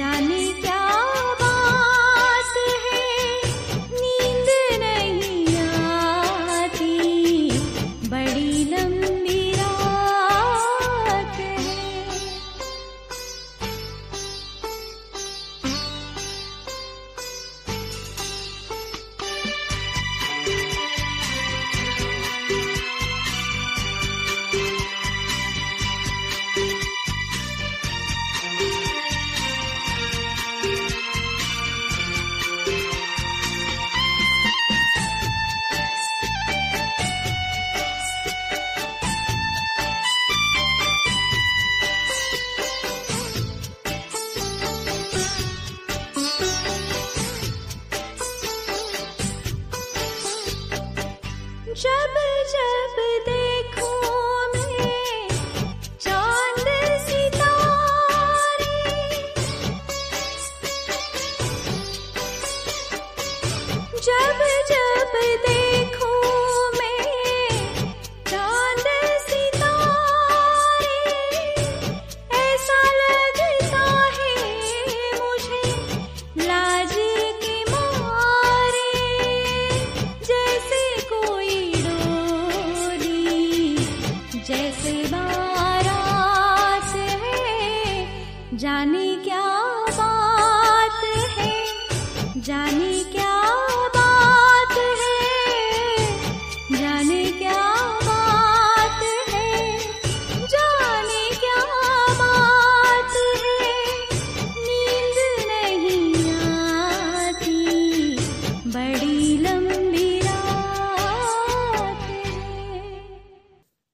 [0.00, 0.39] जाने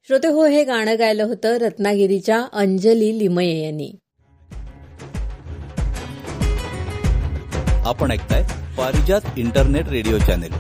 [0.09, 3.91] श्रोते हो हे गाणं गायलं होतं रत्नागिरीच्या अंजली लिमये यांनी.
[7.87, 8.43] आपण ऐकताय
[8.79, 10.53] Parijat internet radio channel.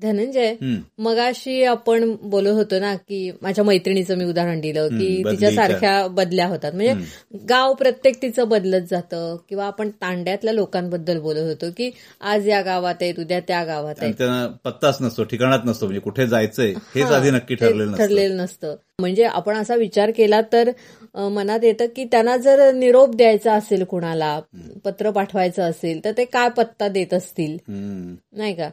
[0.00, 0.54] Dhananjay.
[0.98, 5.66] मगाशी आपण बोलत होतो ना की माझ्या मैत्रिणीचं मी उदाहरण दिलं की हम्म, तिच्या बदलीच्या.
[5.68, 6.72] सारख्या बदल्या होतात.
[6.74, 12.60] म्हणजे गाव प्रत्येक तिचं बदलत जातं किंवा आपण तांड्यातल्या लोकांबद्दल बोलत होतो की आज या
[12.62, 14.14] गावात आहेत उद्या त्या गावात आहेत.
[14.18, 18.04] त्यांना पत्ताच नसतो ठिकाणात नसतो म्हणजे कुठे जायचंय हेच आधी नक्की ठरलेलं नसतं.
[18.06, 18.74] ठरलेलं नसतं.
[19.00, 20.70] म्हणजे आपण असा विचार केला तर
[21.14, 24.38] मनात येतं की त्यांना जर निरोप द्यायचा असेल कुणाला
[24.84, 27.56] पत्र पाठवायचं असेल तर ते काय पत्ता देत असतील.
[27.68, 28.68] नाही का?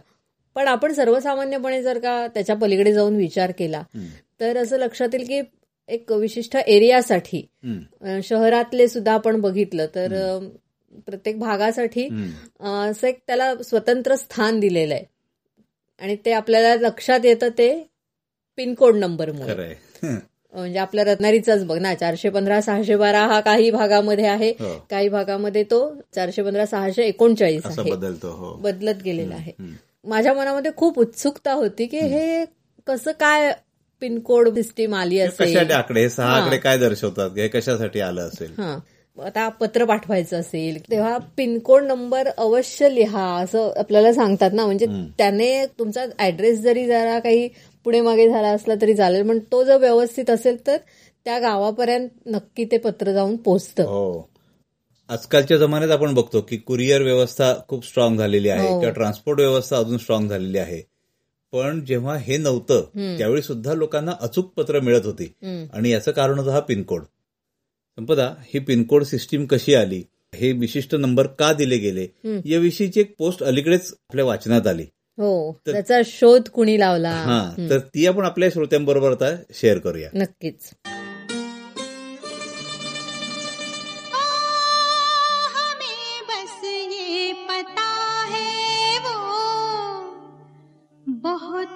[0.55, 3.83] पण आपण सर्वसामान्यपणे जर का त्याच्या पलीकडे जाऊन विचार केला
[4.39, 5.41] तर असं लक्षात येईल की
[5.89, 7.45] एक विशिष्ट एरियासाठी
[8.23, 10.13] शहरातले सुद्धा आपण बघितलं तर
[11.05, 12.07] प्रत्येक भागासाठी
[12.61, 15.05] असं एक त्याला स्वतंत्र स्थान दिलेलं आहे.
[16.01, 17.71] आणि ते आपल्याला लक्षात येतं ते
[18.57, 19.73] पिनकोड नंबरमुळे.
[20.53, 24.49] म्हणजे आपल्या रत्नागिरीचाच बघ ना चारशे पंधरा सहाशे बारा हा काही भागामध्ये आहे.
[24.49, 24.73] हो.
[24.89, 25.79] काही भागामध्ये तो
[26.15, 27.91] चारशे पंधरा सहाशे एकोणचाळीस आहे.
[27.91, 28.53] बदलतो हो.
[28.53, 29.51] बदलत गेलेला आहे.
[30.05, 32.45] माझ्या मनामध्ये खूप उत्सुकता होती की हे
[32.87, 33.51] कसं काय
[34.01, 35.71] पिनकोड सिस्टीम आली असेल?
[35.71, 36.09] आकडे?
[36.09, 36.31] सहा.
[36.33, 37.29] आकडे काय दर्शवतात?
[37.37, 38.59] हे कशासाठी आलं असेल?
[39.17, 44.65] आता पत्र पाठवायचं असेल तेव्हा पिनकोड नंबर अवश्य लिहा असं आपल्याला सांगतात ना.
[44.65, 44.85] म्हणजे
[45.17, 47.47] त्याने तुमचा ऍड्रेस जरी जरा काही
[47.85, 50.77] पुढे मागे झाला असला तरी चालेल पण तो जर व्यवस्थित असेल तर
[51.25, 53.83] त्या गावापर्यंत नक्की ते पत्र जाऊन पोचतं.
[53.83, 54.32] हो.
[55.09, 58.79] आजकालच्या जमान्यात आपण बघतो की कुरिअर व्यवस्था खूप स्ट्रॉंग झालेली आहे हो.
[58.79, 60.81] किंवा ट्रान्सपोर्ट व्यवस्था अजून स्ट्रॉंग झालेली आहे.
[61.51, 62.85] पण जेव्हा हे नव्हतं
[63.17, 65.33] त्यावेळी सुद्धा लोकांना अचूक पत्र मिळत होती.
[65.73, 67.03] आणि याचं कारण होतं हा पिनकोड.
[67.95, 70.03] संपदा ही पिनकोड सिस्टीम कशी आली?
[70.35, 72.07] हे विशिष्ट नंबर का दिले गेले?
[72.45, 74.85] याविषयीची एक पोस्ट अलीकडेच आपल्या वाचनात आली.
[75.17, 77.11] हो त्याचा शोध कुणी लावला?
[77.11, 80.09] हा तर ती आपण आपल्या श्रोत्यांबरोबर आता शेअर करूया.
[80.13, 80.69] नक्कीच.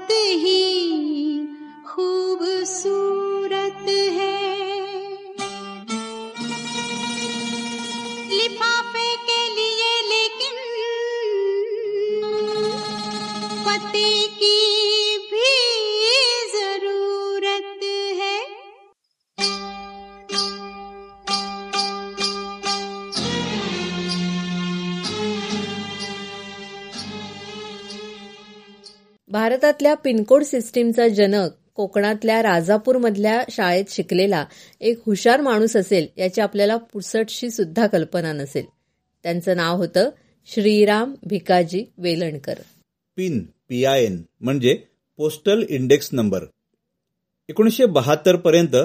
[0.08, 0.60] बहुत ही
[1.88, 4.36] खूबसूरत है।
[8.32, 10.56] लिफाफे के लिए लेकिन
[13.66, 14.58] पते की
[29.30, 34.46] भारतातल्या पिनकोड सिस्टीमचा जनक कोकणातल्या राजापूरमधल्या शाळेत शिकलेला
[34.82, 38.66] एक हुशार माणूस असेल याची आपल्याला पुसटशी सुद्धा कल्पना नसेल.
[39.24, 40.10] त्यांचं नाव होतं
[40.46, 42.54] Shriram Bhikaji Velankar.
[43.16, 44.80] Pin P I N म्हणजे
[45.18, 46.46] पोस्टल इंडेक्स नंबर.
[47.50, 48.76] एकोणीसशे बहात्तर पर्यंत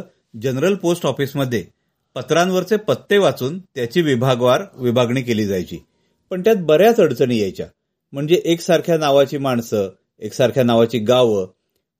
[0.42, 1.64] जनरल पोस्ट ऑफिसमध्ये
[2.14, 5.78] पत्रांवरचे पत्ते वाचून त्याची विभागवार विभागणी केली जायची.
[6.30, 7.66] पण त्यात बऱ्याच अडचणी यायच्या.
[8.12, 11.46] म्हणजे एकसारख्या नावाची माणसं एकसारख्या नावाची गावं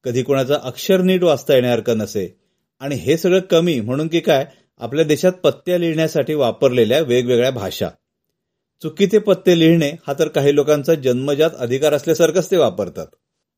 [0.05, 2.39] कधी कोणाचं अक्षर नीट वाचता येण्यासारखं नसे.
[2.81, 4.47] आणि हे सगळं कमी म्हणून की काय
[4.79, 7.89] आपल्या देशात पत्त्या लिहिण्यासाठी वापरलेल्या वेगवेगळ्या भाषा.
[8.83, 13.07] चुकीचे पत्ते लिहिणे हा तर काही लोकांचा जन्मजात अधिकार असल्यासारखंच ते वापरतात.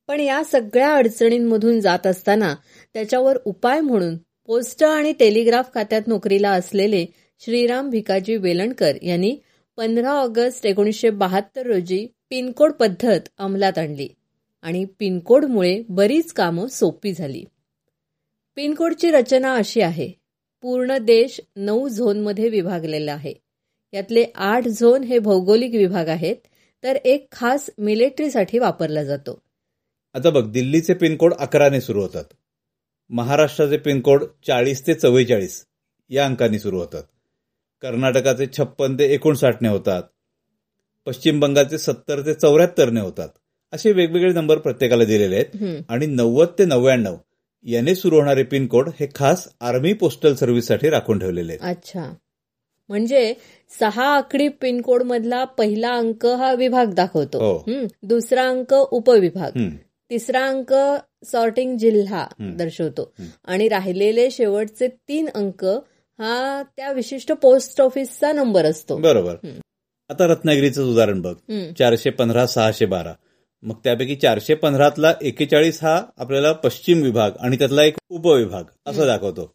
[0.09, 2.55] पण या सगळ्या अडचणींमधून जात असताना
[2.95, 7.07] त्याच्यावर उपाय म्हणून पोस्ट आणि टेलिग्राफ खात्यात नोकरीला असलेले
[7.40, 9.37] श्रीराम भिकाजी वेलणकर यांनी
[9.77, 14.09] पंधरा ऑगस्ट एकोणीसशे बहात्तर रोजी पिनकोड पद्धत अंमलात आणली.
[14.64, 17.44] आणि पिनकोडमुळे बरीच कामं सोपी झाली.
[18.57, 20.11] पिनकोडची रचना अशी आहे.
[20.62, 23.35] पूर्ण देश नऊ झोनमध्ये विभागलेला आहे.
[23.92, 26.37] यातले आठ झोन हे भौगोलिक विभाग आहेत
[26.83, 29.42] तर एक खास मिलिटरीसाठी वापरला जातो.
[30.14, 32.24] आता बघ दिल्लीचे पिनकोड अकराने सुरू होतात.
[33.11, 35.66] महाराष्ट्राचे पिनकोड चाळीस ते चव्वेचाळीस
[36.11, 37.03] या अंकांनी सुरू होतात.
[37.83, 40.03] कर्नाटकाचे छप्पन ते एकोणसाठने होतात.
[41.07, 43.29] पश्चिम बंगालचे सत्तर ते चौऱ्याहत्तरने होतात.
[43.75, 45.83] असे वेगवेगळे नंबर प्रत्येकाला दिलेले आहेत.
[45.89, 47.17] आणि नव्वद ते नव्याण्णव
[47.65, 51.77] याने सुरू होणारे पिनकोड हे खास आर्मी पोस्टल सर्व्हिससाठी राखून ठेवलेले आहेत.
[51.77, 52.15] अच्छा.
[52.88, 53.35] म्हणजे
[53.81, 57.38] सहा आकडी पिनकोड मधला पहिला अंक हा विभाग दाखवतो.
[57.38, 57.65] हो.
[58.03, 59.51] दुसरा अंक उपविभाग.
[60.11, 60.75] तिसरा अंक
[61.25, 63.13] सॉर्टिंग जिल्हा दर्शवतो.
[63.44, 65.65] आणि राहिलेले शेवटचे तीन अंक
[66.19, 68.96] हा त्या विशिष्ट पोस्ट ऑफिसचा नंबर असतो.
[68.96, 69.37] बरोबर.
[70.09, 71.35] आता रत्नागिरीचं उदाहरण बघ.
[71.79, 73.13] चारशे पंधरा सहाशे बारा.
[73.65, 79.54] मग त्यापैकी चारशे पंधरातला एकेचाळीस हा आपल्याला पश्चिम विभाग आणि त्यातला एक उपविभाग असं दाखवतो.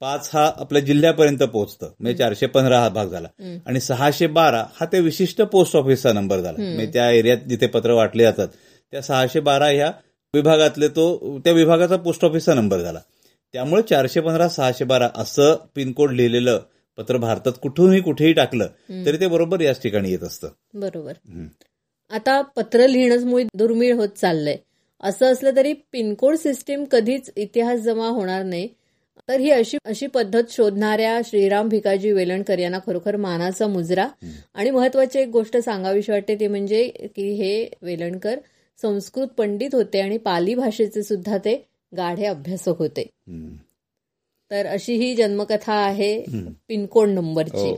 [0.00, 1.90] पाच हा आपल्या जिल्ह्यापर्यंत पोहोचतं.
[2.00, 3.28] म्हणजे चारशे पंधरा हा भाग झाला.
[3.66, 6.58] आणि सहाशे बारा हा ते विशिष्ट पोस्ट ऑफिसचा नंबर झाला.
[6.58, 8.48] म्हणजे त्या एरियात जिथे पत्र वाटले जातात
[8.92, 9.90] त्या सहाशे बारा ह्या
[10.34, 13.00] विभागातले तो त्या विभागाचा पोस्ट ऑफिसचा नंबर झाला.
[13.52, 16.60] त्यामुळे चारशे पंधरा सहाशे बारा असं पिनकोड लिहिलेलं
[16.96, 18.66] पत्र भारतात कुठूनही कुठेही टाकलं
[19.06, 20.48] तरी ते बरोबर याच ठिकाणी येत असतं.
[20.74, 21.12] बरोबर.
[22.10, 24.56] आता पत्र लिहिणंच मुळी दुर्मिळ होत चाललंय.
[25.02, 28.68] असं असलं तरी पिनकोड सिस्टीम कधीच इतिहास जमा होणार नाही.
[29.28, 34.08] तर ही अशी अशी पद्धत शोधणाऱ्या श्रीराम भिकाजी वेलणकर यांना खरोखर मानाचा मुजरा.
[34.54, 38.38] आणि महत्वाची एक गोष्ट सांगावीशी वाटते ती म्हणजे की हे वेलणकर
[38.82, 43.06] संस्कृत पंडित होते आणि पाली भाषेचे सुद्धा ते गाढे अभ्यासक होते.
[44.50, 46.24] तर अशी ही जन्मकथा आहे
[46.68, 47.74] पिनकोड नंबरची.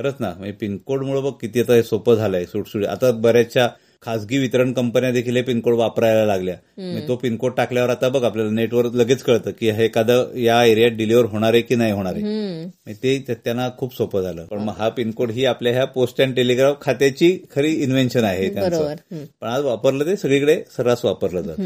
[0.00, 3.68] खरंच ना म्हणजे पिनकोडमुळे बघ किती आता हे सोपं झालंय सुटसुट आता बऱ्याचशा
[4.02, 6.56] खासगी वितरण कंपन्या देखील हे पिनकोड वापरायला लागल्या.
[6.78, 10.90] म्हणजे तो पिनकोड टाकल्यावर आता बघ आपल्याला नेटवर लगेच कळतं की हे एखादं या एरियात
[10.90, 12.22] डिलिव्हर होणार आहे की नाही होणार आहे.
[12.64, 14.44] म्हणजे ते त्या- त्यांना खूप सोपं झालं.
[14.44, 18.94] पण मग हा पिनकोड ही आपल्या ह्या पोस्ट अँड टेलिग्राफ खात्याची खरी इन्व्हेन्शन आहे त्यांचं.
[19.40, 21.62] पण आज वापरलं ते सगळीकडे सर्रास वापरलं जातं.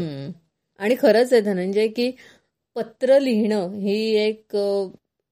[0.79, 2.11] आणि खरंच आहे धनंजय की
[2.75, 4.57] पत्र लिहिणं ही एक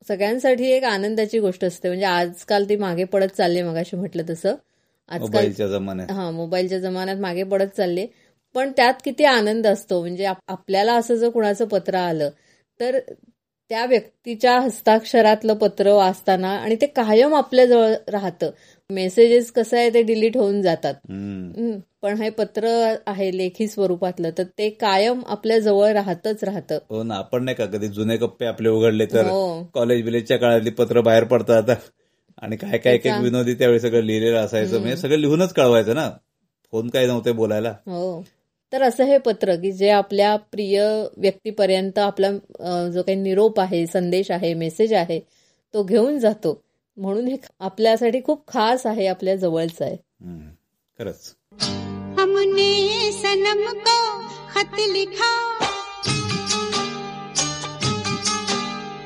[0.07, 1.87] सगळ्यांसाठी एक आनंदाची गोष्ट असते.
[1.87, 4.49] म्हणजे आजकाल ती मागे पडत चालली मगाशी म्हटलं तसं.
[5.09, 6.11] आजकाल मोबाईलच्या जमान्यात.
[6.11, 8.07] हा मोबाईलच्या जमान्यात मागे पडत चालले
[8.53, 9.99] पण त्यात किती आनंद असतो.
[9.99, 12.29] म्हणजे आप- आपल्याला असं जर कुणाचं पत्र आलं
[12.79, 12.99] तर
[13.69, 18.51] त्या व्यक्तीच्या हस्ताक्षरातलं पत्र वाचताना आणि ते कायम आपल्याजवळ राहतं.
[18.89, 20.93] मेसेजेस कसं आहे ते डिलीट होऊन जातात.
[21.09, 26.77] हं, पण हे पत्र आहे लेखी स्वरूपातलं तर ते कायम आपल्या जवळ राहतच राहतं.
[26.89, 29.63] हो ना आपण नाही का कधी जुने कप्पे आपले उघडले तर हो.
[29.73, 31.75] कॉलेज विलेजच्या काळातली पत्र बाहेर पडतात.
[32.41, 34.79] आणि काय काय एक विनोदी त्यावेळी सगळं लिहिलेलं असायचं.
[34.79, 36.09] म्हणजे सगळं लिहूनच कळवायचं ना.
[36.71, 37.69] फोन काय नव्हते बोलायला.
[37.69, 38.23] हो.
[38.73, 40.81] तर असं हे पत्र की जे आपल्या प्रिय
[41.17, 42.31] व्यक्तीपर्यंत आपला
[42.87, 45.19] जो काही निरोप आहे संदेश आहे मेसेज आहे
[45.73, 46.61] तो घेऊन जातो.
[46.97, 49.97] म्हणून हे आपल्यासाठी खूप खास आहे आपल्या जवळचं आहे.
[50.99, 51.35] खरंच.
[52.19, 54.19] हमने सनम को
[54.55, 55.59] खत लिखा।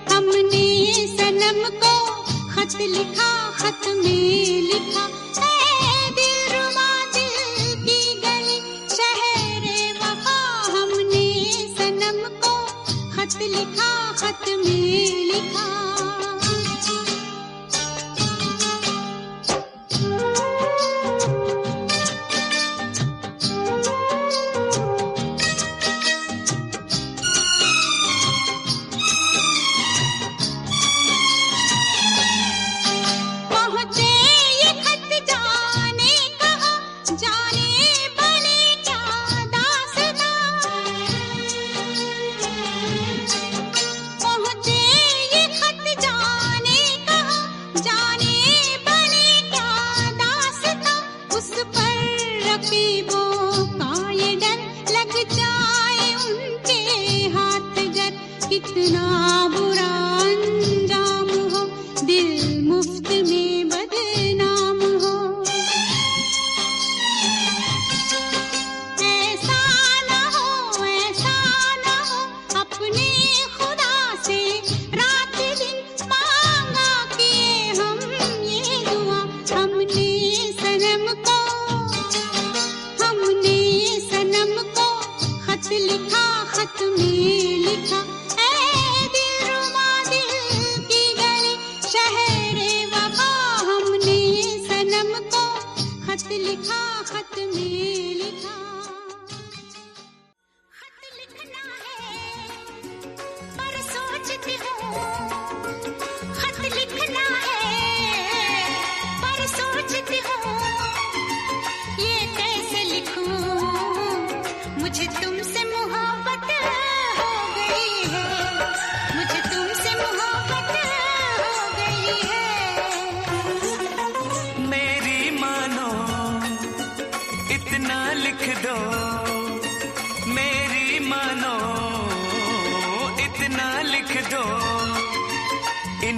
[0.09, 5.07] हमने सनम को खत लिखा खत में लिखा।
[10.69, 11.43] हमने
[11.77, 12.65] सनम को
[13.15, 15.86] खत लिखा खत में लिखा।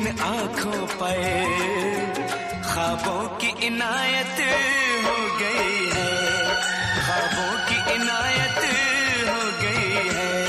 [0.10, 1.22] आँखों पर
[2.64, 4.40] ख्वाबों की इनायत
[5.06, 6.12] हो गई है।
[7.06, 8.62] ख्वाबों की इनायत
[9.30, 10.49] हो गई है।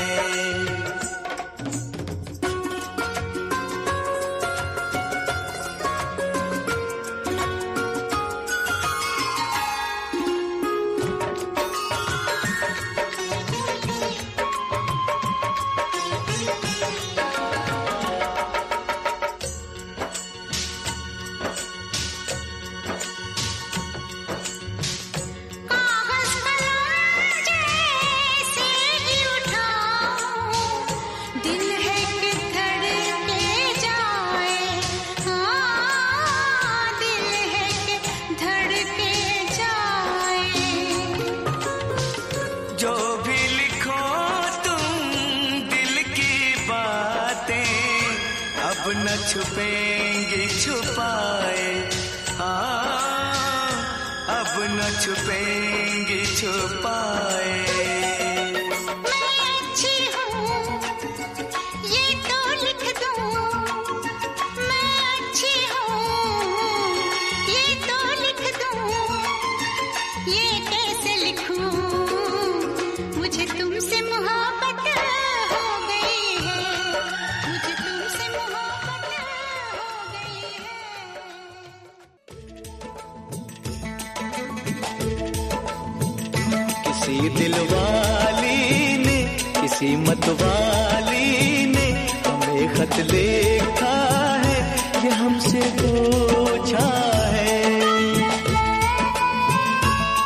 [87.11, 89.17] किसी दिल वाली ने,
[89.61, 91.87] किसी मत वाली ने
[92.27, 93.95] हमें खत लिखा
[94.43, 94.59] है,
[95.03, 96.85] ये हमसे पूछा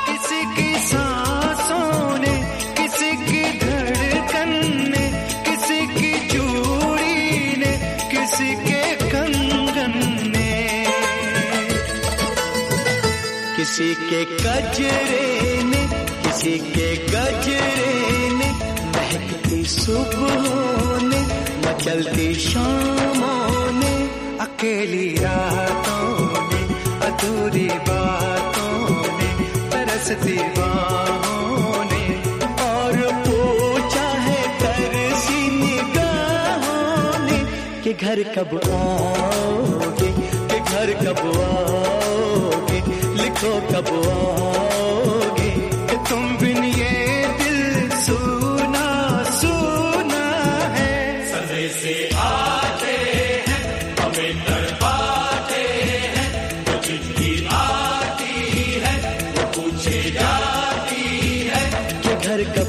[0.08, 2.36] किसी की सांसों ने,
[2.78, 3.10] किसी
[5.48, 7.74] किसी की चूड़ी ने,
[8.14, 9.98] किसी के कंगन
[10.36, 10.54] ने।
[13.58, 15.75] किसी के गजरे ने
[16.46, 18.50] किसी के गजरे ने
[18.96, 21.22] महकती सुबहों ने
[21.64, 23.93] मचलती शामों ने,
[24.38, 26.10] अकेली रातों
[26.52, 26.62] ने,
[27.08, 28.78] अधूरी बातों
[29.18, 29.30] ने
[29.72, 31.84] तरसती बाहों
[32.68, 37.18] और पूछा है तरसी निगाहों
[37.93, 40.12] घर कब आओगे,
[40.50, 42.80] कि घर कब आओगे,
[43.24, 44.75] लिखो कब आओगे।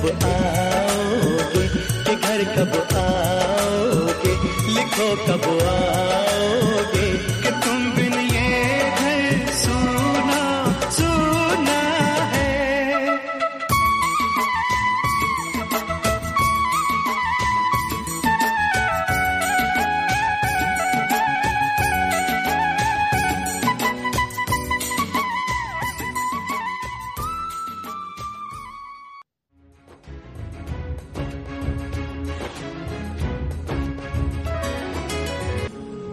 [0.07, 1.69] कब आओगे?
[2.07, 4.33] कि घर कब आओगे?
[4.75, 7.36] लिखो कब आओगे?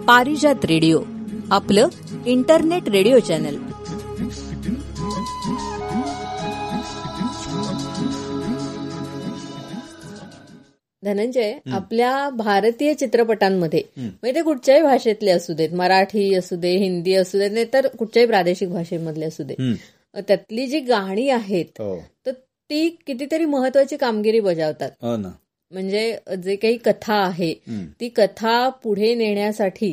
[0.07, 0.99] पारिजात रेडिओ
[1.51, 1.89] आपलं
[2.25, 3.55] इंटरनेट रेडिओ चॅनल.
[11.03, 17.39] धनंजय आपल्या भारतीय चित्रपटांमध्ये म्हणजे ते कुठच्याही भाषेतले असू देत मराठी असू दे हिंदी असू
[17.39, 19.55] देत नाही तर कुठच्याही प्रादेशिक भाषेमधले असू दे.
[20.27, 21.97] त्यातली जी गाणी आहेत हो.
[22.25, 24.91] तर ती कितीतरी महत्वाची कामगिरी बजावतात.
[25.01, 25.15] हो
[25.73, 27.53] म्हणजे जे काही कथा आहे
[27.99, 29.91] ती कथा पुढे नेण्यासाठी.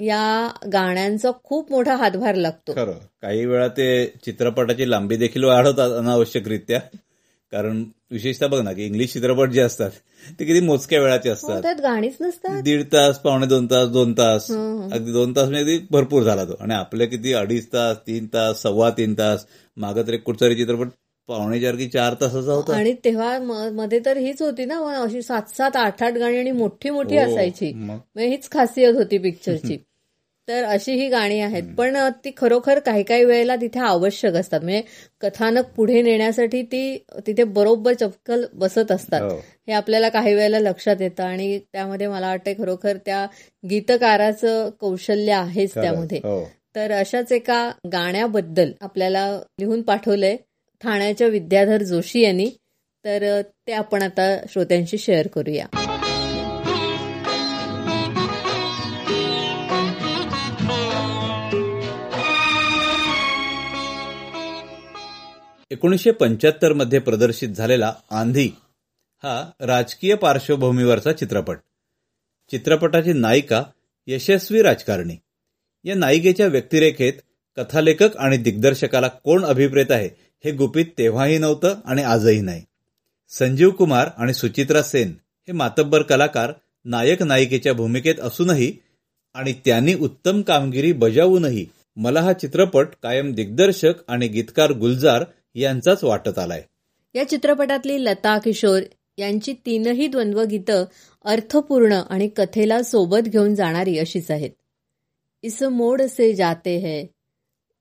[0.00, 2.72] या गाण्यांचा खूप मोठा हातभार लागतो.
[2.72, 2.98] खरं.
[3.22, 6.80] काही वेळा ते चित्रपटाची लांबी देखील वाढवतात अनावश्यकरित्या.
[7.52, 9.90] कारण विशेषतः बघ ना की इंग्लिश चित्रपट जे असतात
[10.40, 11.62] ते किती मोजक्या वेळाचे असतात.
[11.62, 12.62] त्यात गाणीच नसतात?
[12.62, 14.50] दीड तास पावणे दोन तास दोन तास.
[14.92, 16.56] अगदी दोन तास म्हणजे भरपूर झाला तो.
[16.60, 20.88] आणि आपले किती अडीच तास तीन तास सव्वा तीन तास मागं तर एक कुठचा चित्रपट
[21.28, 22.76] पावणे चार की चार तासाचा होता.
[22.76, 23.38] आणि तेव्हा
[23.72, 27.24] मध्ये तर हीच होती ना अशी सात सात आठ आठ गाणी आणि मोठी मोठी हो,
[27.24, 27.72] असायची.
[27.72, 27.98] मग.
[28.14, 29.76] म्हणजे हीच खासियत होती पिक्चरची
[30.48, 31.62] तर अशी ही गाणी आहेत.
[31.78, 34.60] पण ती खरोखर काही काही वेळेला तिथे आवश्यक असतात.
[34.60, 34.82] म्हणजे
[35.20, 39.22] कथानक पुढे नेण्यासाठी ती तिथे बरोबर चपकल बसत असतात.
[39.22, 39.36] हो.
[39.38, 43.26] हे आपल्याला काही वेळेला लक्षात येतं आणि त्यामध्ये मला वाटतं खरोखर त्या
[43.70, 45.74] गीतकाराचं कौशल्य आहेच.
[45.74, 46.18] त्यामध्ये.
[46.18, 46.44] हो.
[46.76, 50.36] तर अशाच एका गाण्याबद्दल आपल्याला लिहून पाठवलंय.
[50.82, 52.50] ठाण्याच्या विद्याधर जोशी यांनी
[53.04, 55.66] तर ते आपण आता श्रोत्यांशी शेअर करूया.
[65.70, 68.50] एकोणीसशे पंच्याहत्तरमध्ये प्रदर्शित झालेला आंधी
[69.22, 71.56] हा राजकीय पार्श्वभूमीवरचा चित्रपट.
[72.50, 73.62] चित्रपटाची नायिका
[74.06, 75.16] यशस्वी राजकारणी.
[75.84, 77.12] या नायिकेच्या व्यक्तिरेखेत
[77.56, 82.62] कथालेखक आणि दिग्दर्शकाला कोण अभिप्रेत आहे हे गुपित तेव्हाही नव्हतं आणि आजही नाही.
[83.30, 85.08] संजीव कुमार आणि सुचित्रा सेन
[85.48, 86.52] हे मातब्बर कलाकार
[86.84, 88.72] नायक नायिकेच्या भूमिकेत असूनही
[89.34, 91.66] आणि त्यांनी उत्तम कामगिरी बजावूनही
[91.96, 95.24] मला हा चित्रपट कायम दिग्दर्शक आणि गीतकार गुलजार
[95.54, 96.62] यांचाच वाटत आलाय.
[97.14, 98.80] या चित्रपटातली लता किशोर
[99.18, 100.84] यांची तीनही द्वंद्वगीतं
[101.24, 104.50] अर्थपूर्ण आणि कथेला सोबत घेऊन जाणारी अशीच आहेत.
[105.42, 107.04] इस मोड से जाते है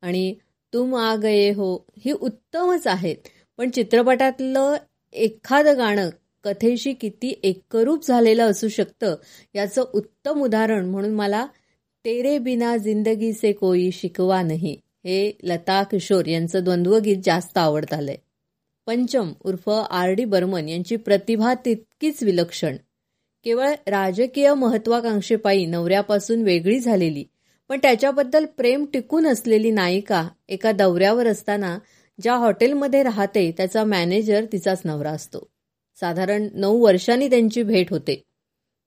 [0.01, 0.33] आणि
[0.73, 3.15] तुम आ गये हो ही उत्तमच आहेत.
[3.57, 4.75] पण चित्रपटातलं
[5.13, 6.09] एखादं गाणं
[6.43, 9.15] कथेशी किती एकरूप झालेलं असू शकतं
[9.55, 11.45] याचं उत्तम उदाहरण म्हणून मला
[12.05, 18.17] तेरे बिना जिंदगी से कोई शिकवा नाही हे लता किशोर यांचं द्वंद्वगीत जास्त आवडत आलंय
[18.87, 22.77] पंचम उर्फ आर डी बर्मन यांची प्रतिभा तितकीच विलक्षण.
[23.45, 27.23] केवळ राजकीय महत्वाकांक्षेपायी नवऱ्यापासून वेगळी झालेली
[27.71, 31.79] पण त्याच्याबद्दल प्रेम टिकून असलेली नायिका एका दौऱ्यावर असताना
[32.21, 35.51] ज्या हॉटेलमध्ये राहते त्याचा मॅनेजर तिचाच नवरा असतो.
[35.99, 38.23] साधारण नऊ वर्षांनी त्यांची भेट होते.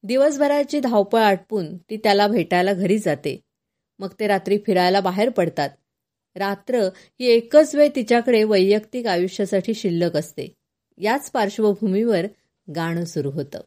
[0.02, 3.40] दिवसभराची धावपळ आटपून ती त्याला भेटायला घरी जाते.
[3.98, 5.70] मग ते रात्री फिरायला बाहेर पडतात.
[6.36, 6.78] रात्र
[7.20, 10.54] ही एकच वेळ तिच्याकडे वैयक्तिक आयुष्यासाठी शिल्लक असते.
[10.98, 12.26] याच पार्श्वभूमीवर
[12.76, 13.60] गाणं सुरू होतं.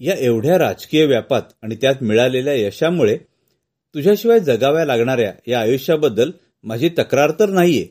[0.00, 3.16] या एवढ्या राजकीय व्यापात आणि त्यात मिळालेल्या यशामुळे
[3.94, 6.30] तुझ्याशिवाय जगाव्या लागणाऱ्या या आयुष्याबद्दल
[6.64, 7.86] माझी तक्रार तर नाहीये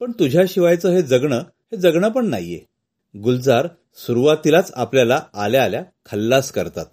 [0.00, 2.60] पण तुझ्याशिवायचं हे जगणं हे जगणं पण नाहीये.
[3.14, 6.86] गुलजार सुरुवातीलाच आपल्याला आल्या आल्या खल्लास करतात.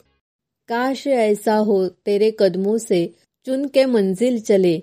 [0.68, 3.06] काश ऐसा हो तेरे कदमों से
[3.46, 4.80] चुन के मंजिल चले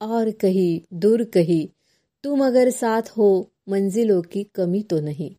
[0.00, 1.66] और कही दूर कही
[2.24, 3.28] तुम अगर साथ हो
[3.66, 5.30] मंजिलों की कमी तो नहीं।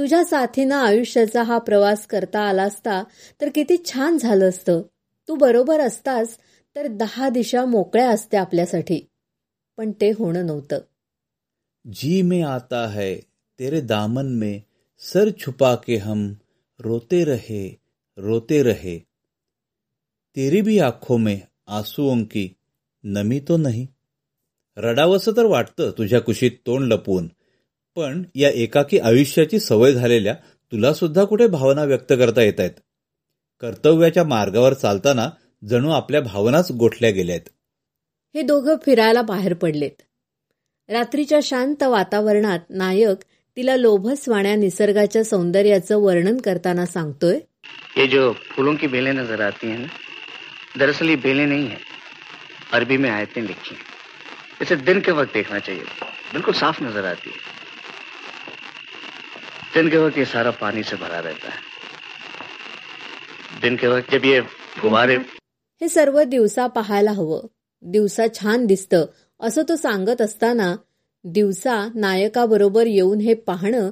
[0.00, 3.04] तुझ्या साथीनं आयुष्याचा हा प्रवास करता आला असता
[3.40, 4.82] तर किती छान झालं असतं.
[5.28, 6.38] तू बरोबर असतास
[6.76, 9.06] तर दहा दिशा मोकळ्या असत्या आपल्यासाठी.
[9.76, 10.78] पण ते होणं नव्हतं.
[11.92, 13.14] जी में आता है
[13.58, 14.58] तेरे दामन में
[14.98, 16.32] सर छुपा के हम
[16.78, 17.80] रोते रहे
[18.16, 18.98] रोते रहे।
[20.36, 21.38] तेरी भी आंखों में
[21.68, 22.48] आंसुओं की
[23.04, 23.86] नमी तो नाही।
[24.76, 27.28] रडावंसं तर वाटतं तुझ्या कुशीत तोंड लपवून
[27.96, 30.34] पण या एकाकी आयुष्याची सवय झालेल्या
[30.72, 32.70] तुला सुद्धा कुठे भावना व्यक्त करता येत आहेत?
[33.60, 35.30] कर्तव्याच्या मार्गावर चालताना
[35.68, 37.40] जणू आपल्या भावनाच गोठल्या गेल्यात
[38.34, 40.02] हे दोघं फिरायला बाहेर पडलेत.
[40.88, 43.24] रात्रीच्या शांत वातावरणात नायक
[43.56, 47.38] तिला लोभसवाण्या निसर्गाच्या सौंदर्याचं वर्णन करताना सांगतोय
[47.96, 49.86] ये जो फूलों की बेलें नजर आती हैं ना
[50.78, 51.76] दरअसल ये बेलें नहीं है.
[52.72, 53.84] अरबी में आयतें लिखी हैं.
[54.60, 55.82] इसे दिन के वक्त देखना चाहिए.
[56.32, 57.59] बिल्कुल साफ नजर आती है.
[59.74, 61.58] दिन के वक्त ये सारा पानी से भरा रहता है।
[63.62, 64.40] दिन के वक्त जब ये
[64.78, 65.16] फुवारे
[65.80, 67.46] हे सर्व दिवसा पाहायला हवं.
[67.82, 69.04] दिवसा छान दिसतं.
[69.40, 70.76] असं तो सांगत असताना
[71.24, 73.90] दिवसा नायकाबरोबर येऊन हे पाहणं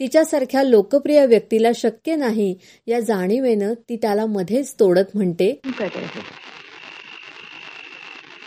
[0.00, 2.58] तिच्यासारख्या लोकप्रिय व्यक्तीला शक्य नाही.
[2.86, 5.52] या जाणीवेनं ती त्याला मध्येच तोडत म्हणते.
[5.52, 6.20] कहते रहे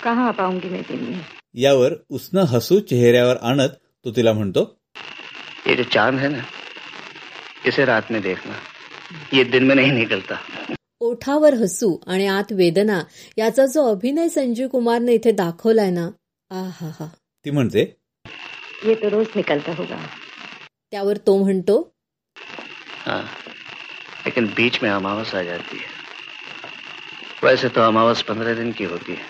[0.03, 1.19] कहाँ आ पाऊंगी मैं दिन में
[1.53, 3.69] यावर उसनं हसू चेहऱ्यावर आणत
[4.05, 4.79] तो तिला म्हणतो
[5.67, 6.43] ये जो चांद है ना
[7.68, 8.55] इसे रात में देखना।
[9.34, 10.39] ये दिन में नहीं निकलता।
[11.01, 12.99] ओठावर हसू आणि आत वेदना
[13.38, 16.05] याचा जो अभिनय संजीव कुमारने इथे दाखवलाय ना
[16.51, 17.07] आ हा हा
[17.45, 17.82] ती म्हणते
[18.86, 19.97] ये तो रोज निकलता होगा।
[20.91, 21.76] त्यावर तो म्हणतो
[23.05, 23.24] हाँ
[24.26, 25.91] लेकिन बीच में अमावस आ जाती है।
[27.43, 29.26] वैसे तो अमावस पंद्रह दिन की होती है।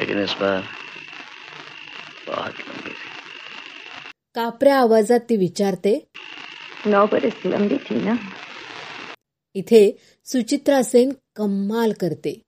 [0.00, 0.62] लेकिन इस बार
[2.26, 3.08] बहुत लंबी थी।
[4.34, 5.98] कापऱ्या आवाजात ती विचारते
[6.86, 8.14] लंबी थी ना
[9.54, 12.42] इथे सुचित्रा सेन कम्माल करते.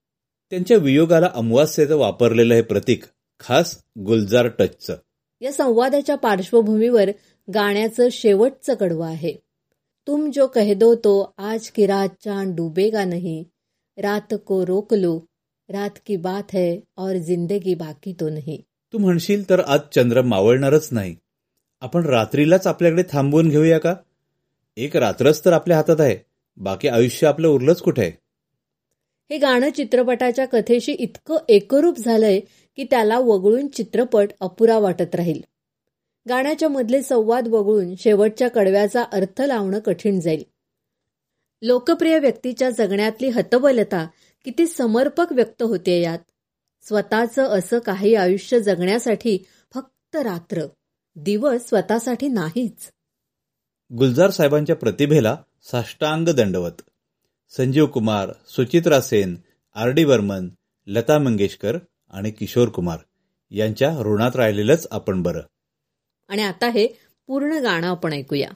[0.50, 3.04] त्यांच्या वियोगाला अमवास्येचं वापरलेलं हे प्रतीक
[3.40, 4.96] खास गुलजार टचचं.
[5.40, 7.10] या संवादाच्या पार्श्वभूमीवर
[7.54, 9.34] गाण्याचं शेवटचं कडवं आहे.
[10.06, 13.44] तुम जो कह दो तो आज की रात चांद डूबेगा नहीं.
[14.02, 15.20] रात को रोक लो.
[15.68, 18.62] रात की बात है और जिंदगी बाकी तो नहीं.
[18.92, 21.16] तू म्हणशील तर आज चंद्र मावळणारच नाही.
[21.80, 23.94] आपण रात्रीलाच आपल्याकडे थांबवून घेऊया का?
[24.78, 26.16] एक रात्रच तर आपल्या हातात आहे.
[26.56, 28.12] बाकी आयुष्य आपलं उरलंच कुठे आहे?
[29.30, 32.40] हे गाणं चित्रपटाच्या कथेशी इतकं एकरूप झालंय
[32.76, 35.40] की त्याला वगळून चित्रपट अपुरा वाटत राहील.
[36.28, 40.42] गाण्याच्या मधले संवाद वगळून शेवटच्या कडव्याचा अर्थ लावणं कठीण जाईल.
[41.62, 44.06] लोकप्रिय व्यक्तीच्या जगण्यातली हतबलता
[44.44, 46.18] किती समर्पक व्यक्त होते यात.
[46.82, 49.38] स्वतःचं असं काही आयुष्य जगण्यासाठी
[49.74, 50.66] फक्त रात्र
[51.16, 52.92] दिवस स्वतःसाठी नाहीच.
[53.92, 56.82] गुलजार साहेबांच्या प्रतिभेला साष्टांग दंडवत.
[57.56, 59.36] संजीव कुमार सुचित्रा सेन
[59.74, 60.48] आर डी बर्मन
[60.86, 61.78] लता मंगेशकर
[62.10, 62.98] आणि किशोर कुमार
[63.50, 65.40] यांच्या ऋणात राहिलेलंच आपण बरं.
[66.28, 66.88] आणि आता हे
[67.26, 68.48] पूर्ण गाणं आपण ऐकूया.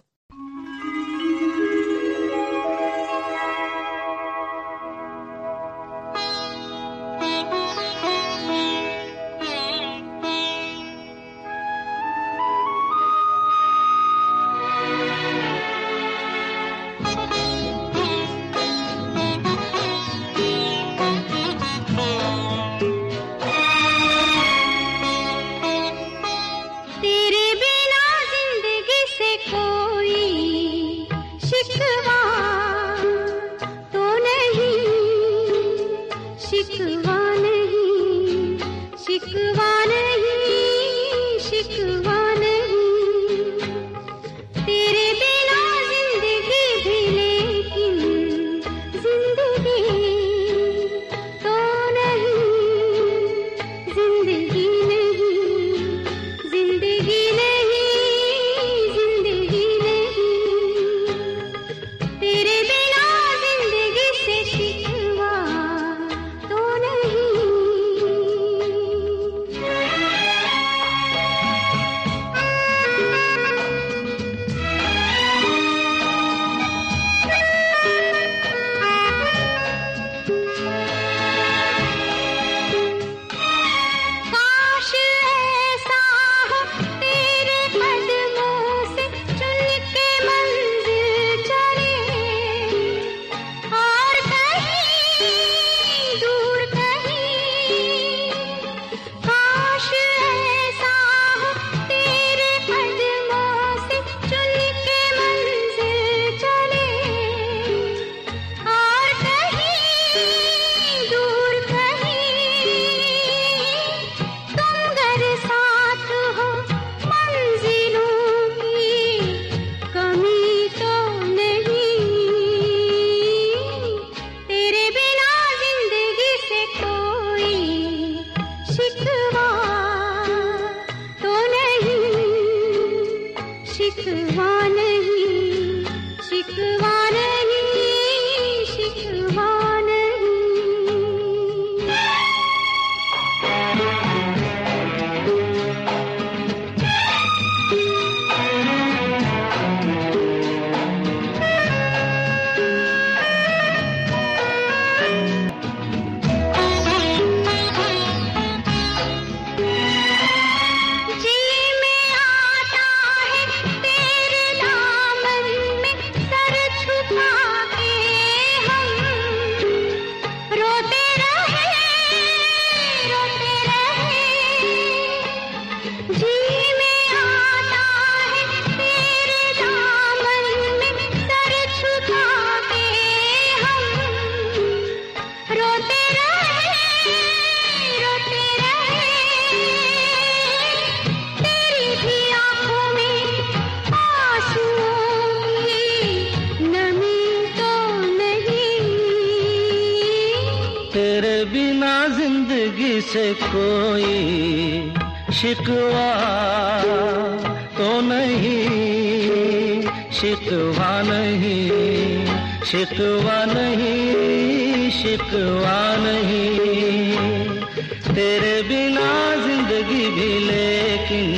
[218.15, 219.11] तेरे बिना
[219.45, 221.31] जिंदगी भी लेकिन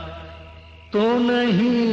[0.93, 1.84] तो नहीं।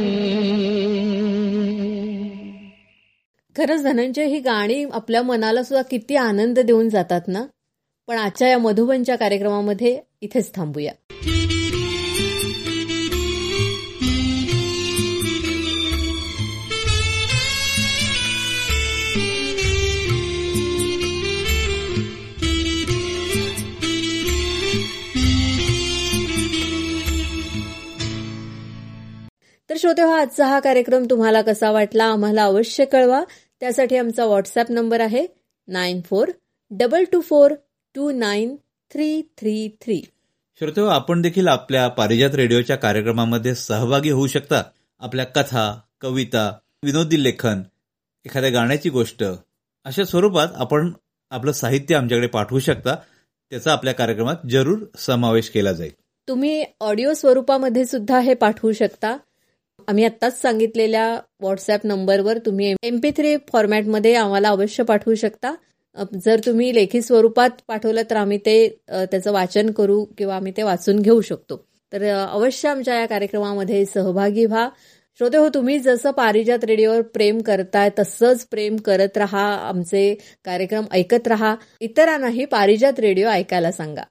[3.57, 7.45] खरंच धनंजय ही गाणी आपल्या मनाला सुद्धा किती आनंद देऊन जातात ना?
[8.07, 10.91] पण आजच्या या मधुबनच्या कार्यक्रमामध्ये इथेच थांबूया.
[29.81, 33.23] श्रोते हो आजचा हा कार्यक्रम तुम्हाला कसा वाटला आम्हाला अवश्य कळवा.
[33.59, 35.27] त्यासाठी आमचा व्हॉट्सअप नंबर आहे
[35.67, 36.29] nine four
[36.71, 37.53] double two four
[37.95, 38.55] two nine
[38.91, 40.01] three three three.
[40.59, 44.63] श्रोते आपण देखील आपल्या पारिजात रेडिओच्या कार्यक्रमामध्ये सहभागी होऊ शकता.
[44.99, 46.53] आपल्या कथा कविता
[46.83, 47.61] विनोदी लेखन
[48.25, 49.23] एखाद्या गाण्याची गोष्ट
[49.85, 50.91] अशा स्वरूपात आपण
[51.29, 52.95] आपलं साहित्य आमच्याकडे पाठवू शकता.
[53.49, 55.91] त्याचा आपल्या कार्यक्रमात जरूर समावेश केला जाईल.
[56.27, 59.17] तुम्ही ऑडिओ स्वरूपामध्ये सुद्धा हे पाठवू शकता.
[59.87, 61.07] आम्ही आत्ताच सांगितलेल्या
[61.41, 65.53] व्हॉट्सअप नंबरवर तुम्ही एमपी थ्री फॉर्मॅटमध्ये आम्हाला अवश्य पाठवू शकता.
[66.25, 68.55] जर तुम्ही लेखी स्वरूपात पाठवलं तर आम्ही ते
[68.89, 71.57] त्याचं वाचन करू किंवा आम्ही ते वाचून घेऊ शकतो.
[71.93, 74.67] तर अवश्य आमच्या या कार्यक्रमामध्ये सहभागी व्हा.
[75.19, 80.13] श्रोते हो तुम्ही जसं पारिजात रेडिओवर प्रेम करताय तसंच प्रेम करत राहा आमचे
[80.45, 81.55] कार्यक्रम ऐकत राहा.
[81.81, 84.03] इतरांनाही पारिजात रेडिओ ऐकायला सांगा.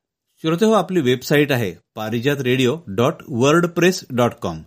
[0.44, 3.22] श्रोते हो आपली वेबसाईट आहे Parijat radio dot
[3.66, 4.60] WordPress dot com.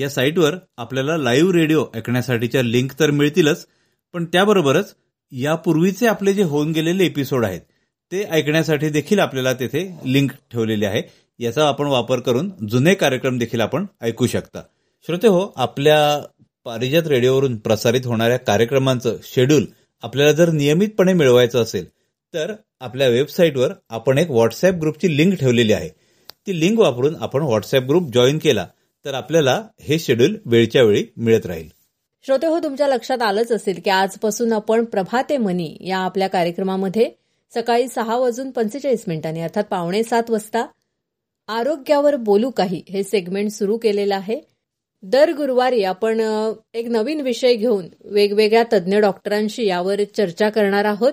[0.00, 3.66] या साईटवर आपल्याला लाईव्ह रेडिओ ऐकण्यासाठीच्या लिंक तर मिळतीलच
[4.14, 4.94] पण त्याबरोबरच
[5.32, 7.60] यापूर्वीचे आपले जे होऊन गेलेले एपिसोड आहेत
[8.12, 11.02] ते ऐकण्यासाठी देखील आपल्याला तेथे लिंक ठेवलेली आहे.
[11.40, 14.62] याचा आपण वापर करून जुने कार्यक्रम देखील आपण ऐकू शकता.
[15.08, 15.98] श्रोते हो आपल्या
[16.64, 19.66] पारिजात रेडिओवरून प्रसारित होणाऱ्या कार्यक्रमांचं शेड्यूल
[20.02, 21.88] आपल्याला जर नियमितपणे मिळवायचं असेल
[22.34, 25.88] तर आपल्या वेबसाईटवर आपण एक व्हॉट्सअप ग्रुपची लिंक ठेवलेली आहे.
[26.46, 28.66] ती लिंक वापरून आपण व्हॉट्सअप ग्रुप जॉईन केला
[29.04, 31.68] तर आपल्याला हे शेड्यूल वेळच्या वेळी मिळत राहील.
[32.24, 37.10] श्रोते हो तुमच्या लक्षात आलंच असेल की आजपासून आपण प्रभाते मनी या आपल्या कार्यक्रमामध्ये
[37.54, 40.66] सकाळी सहा वाजून पंचेचाळीस मिनिटांनी अर्थात पावणे सात वाजता
[41.48, 44.40] आरोग्यावर बोलू काही हे सेगमेंट सुरू केलेलं आहे.
[45.02, 46.20] दर गुरुवारी आपण
[46.74, 51.12] एक नवीन विषय घेऊन वेगवेगळ्या तज्ज्ञ डॉक्टरांशी यावर चर्चा करणार आहोत.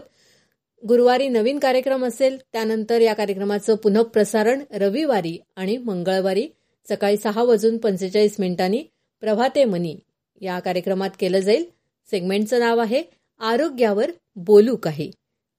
[0.88, 6.48] गुरुवारी नवीन कार्यक्रम असेल त्यानंतर या कार्यक्रमाचं पुनःप्रसारण रविवारी आणि मंगळवारी
[6.90, 8.84] सकाळी सहा वाजून पंचेचाळीस मिनिटांनी
[9.22, 9.98] प्रभाते मनी
[10.42, 11.66] या कार्यक्रमात केलं जाईल.
[12.12, 13.04] सेगमेंटचं नाव आहे
[13.40, 15.12] आरोग्यावर बोलू काही.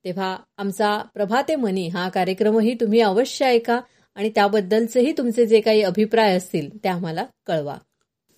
[0.04, 3.80] तेव्हा आमचा प्रभाते मनी हा कार्यक्रमही तुम्ही अवश्य ऐका
[4.14, 7.76] आणि त्याबद्दलचेही तुमचे जे काही अभिप्राय असतील ते आम्हाला कळवा.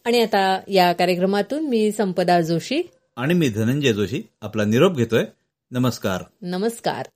[0.04, 2.82] आणि आता या कार्यक्रमातून मी संपदा जोशी
[3.16, 5.24] आणि मी धनंजय जोशी आपला निरोप घेतोय.
[5.70, 6.22] नमस्कार.
[6.42, 7.06] नमस्कार.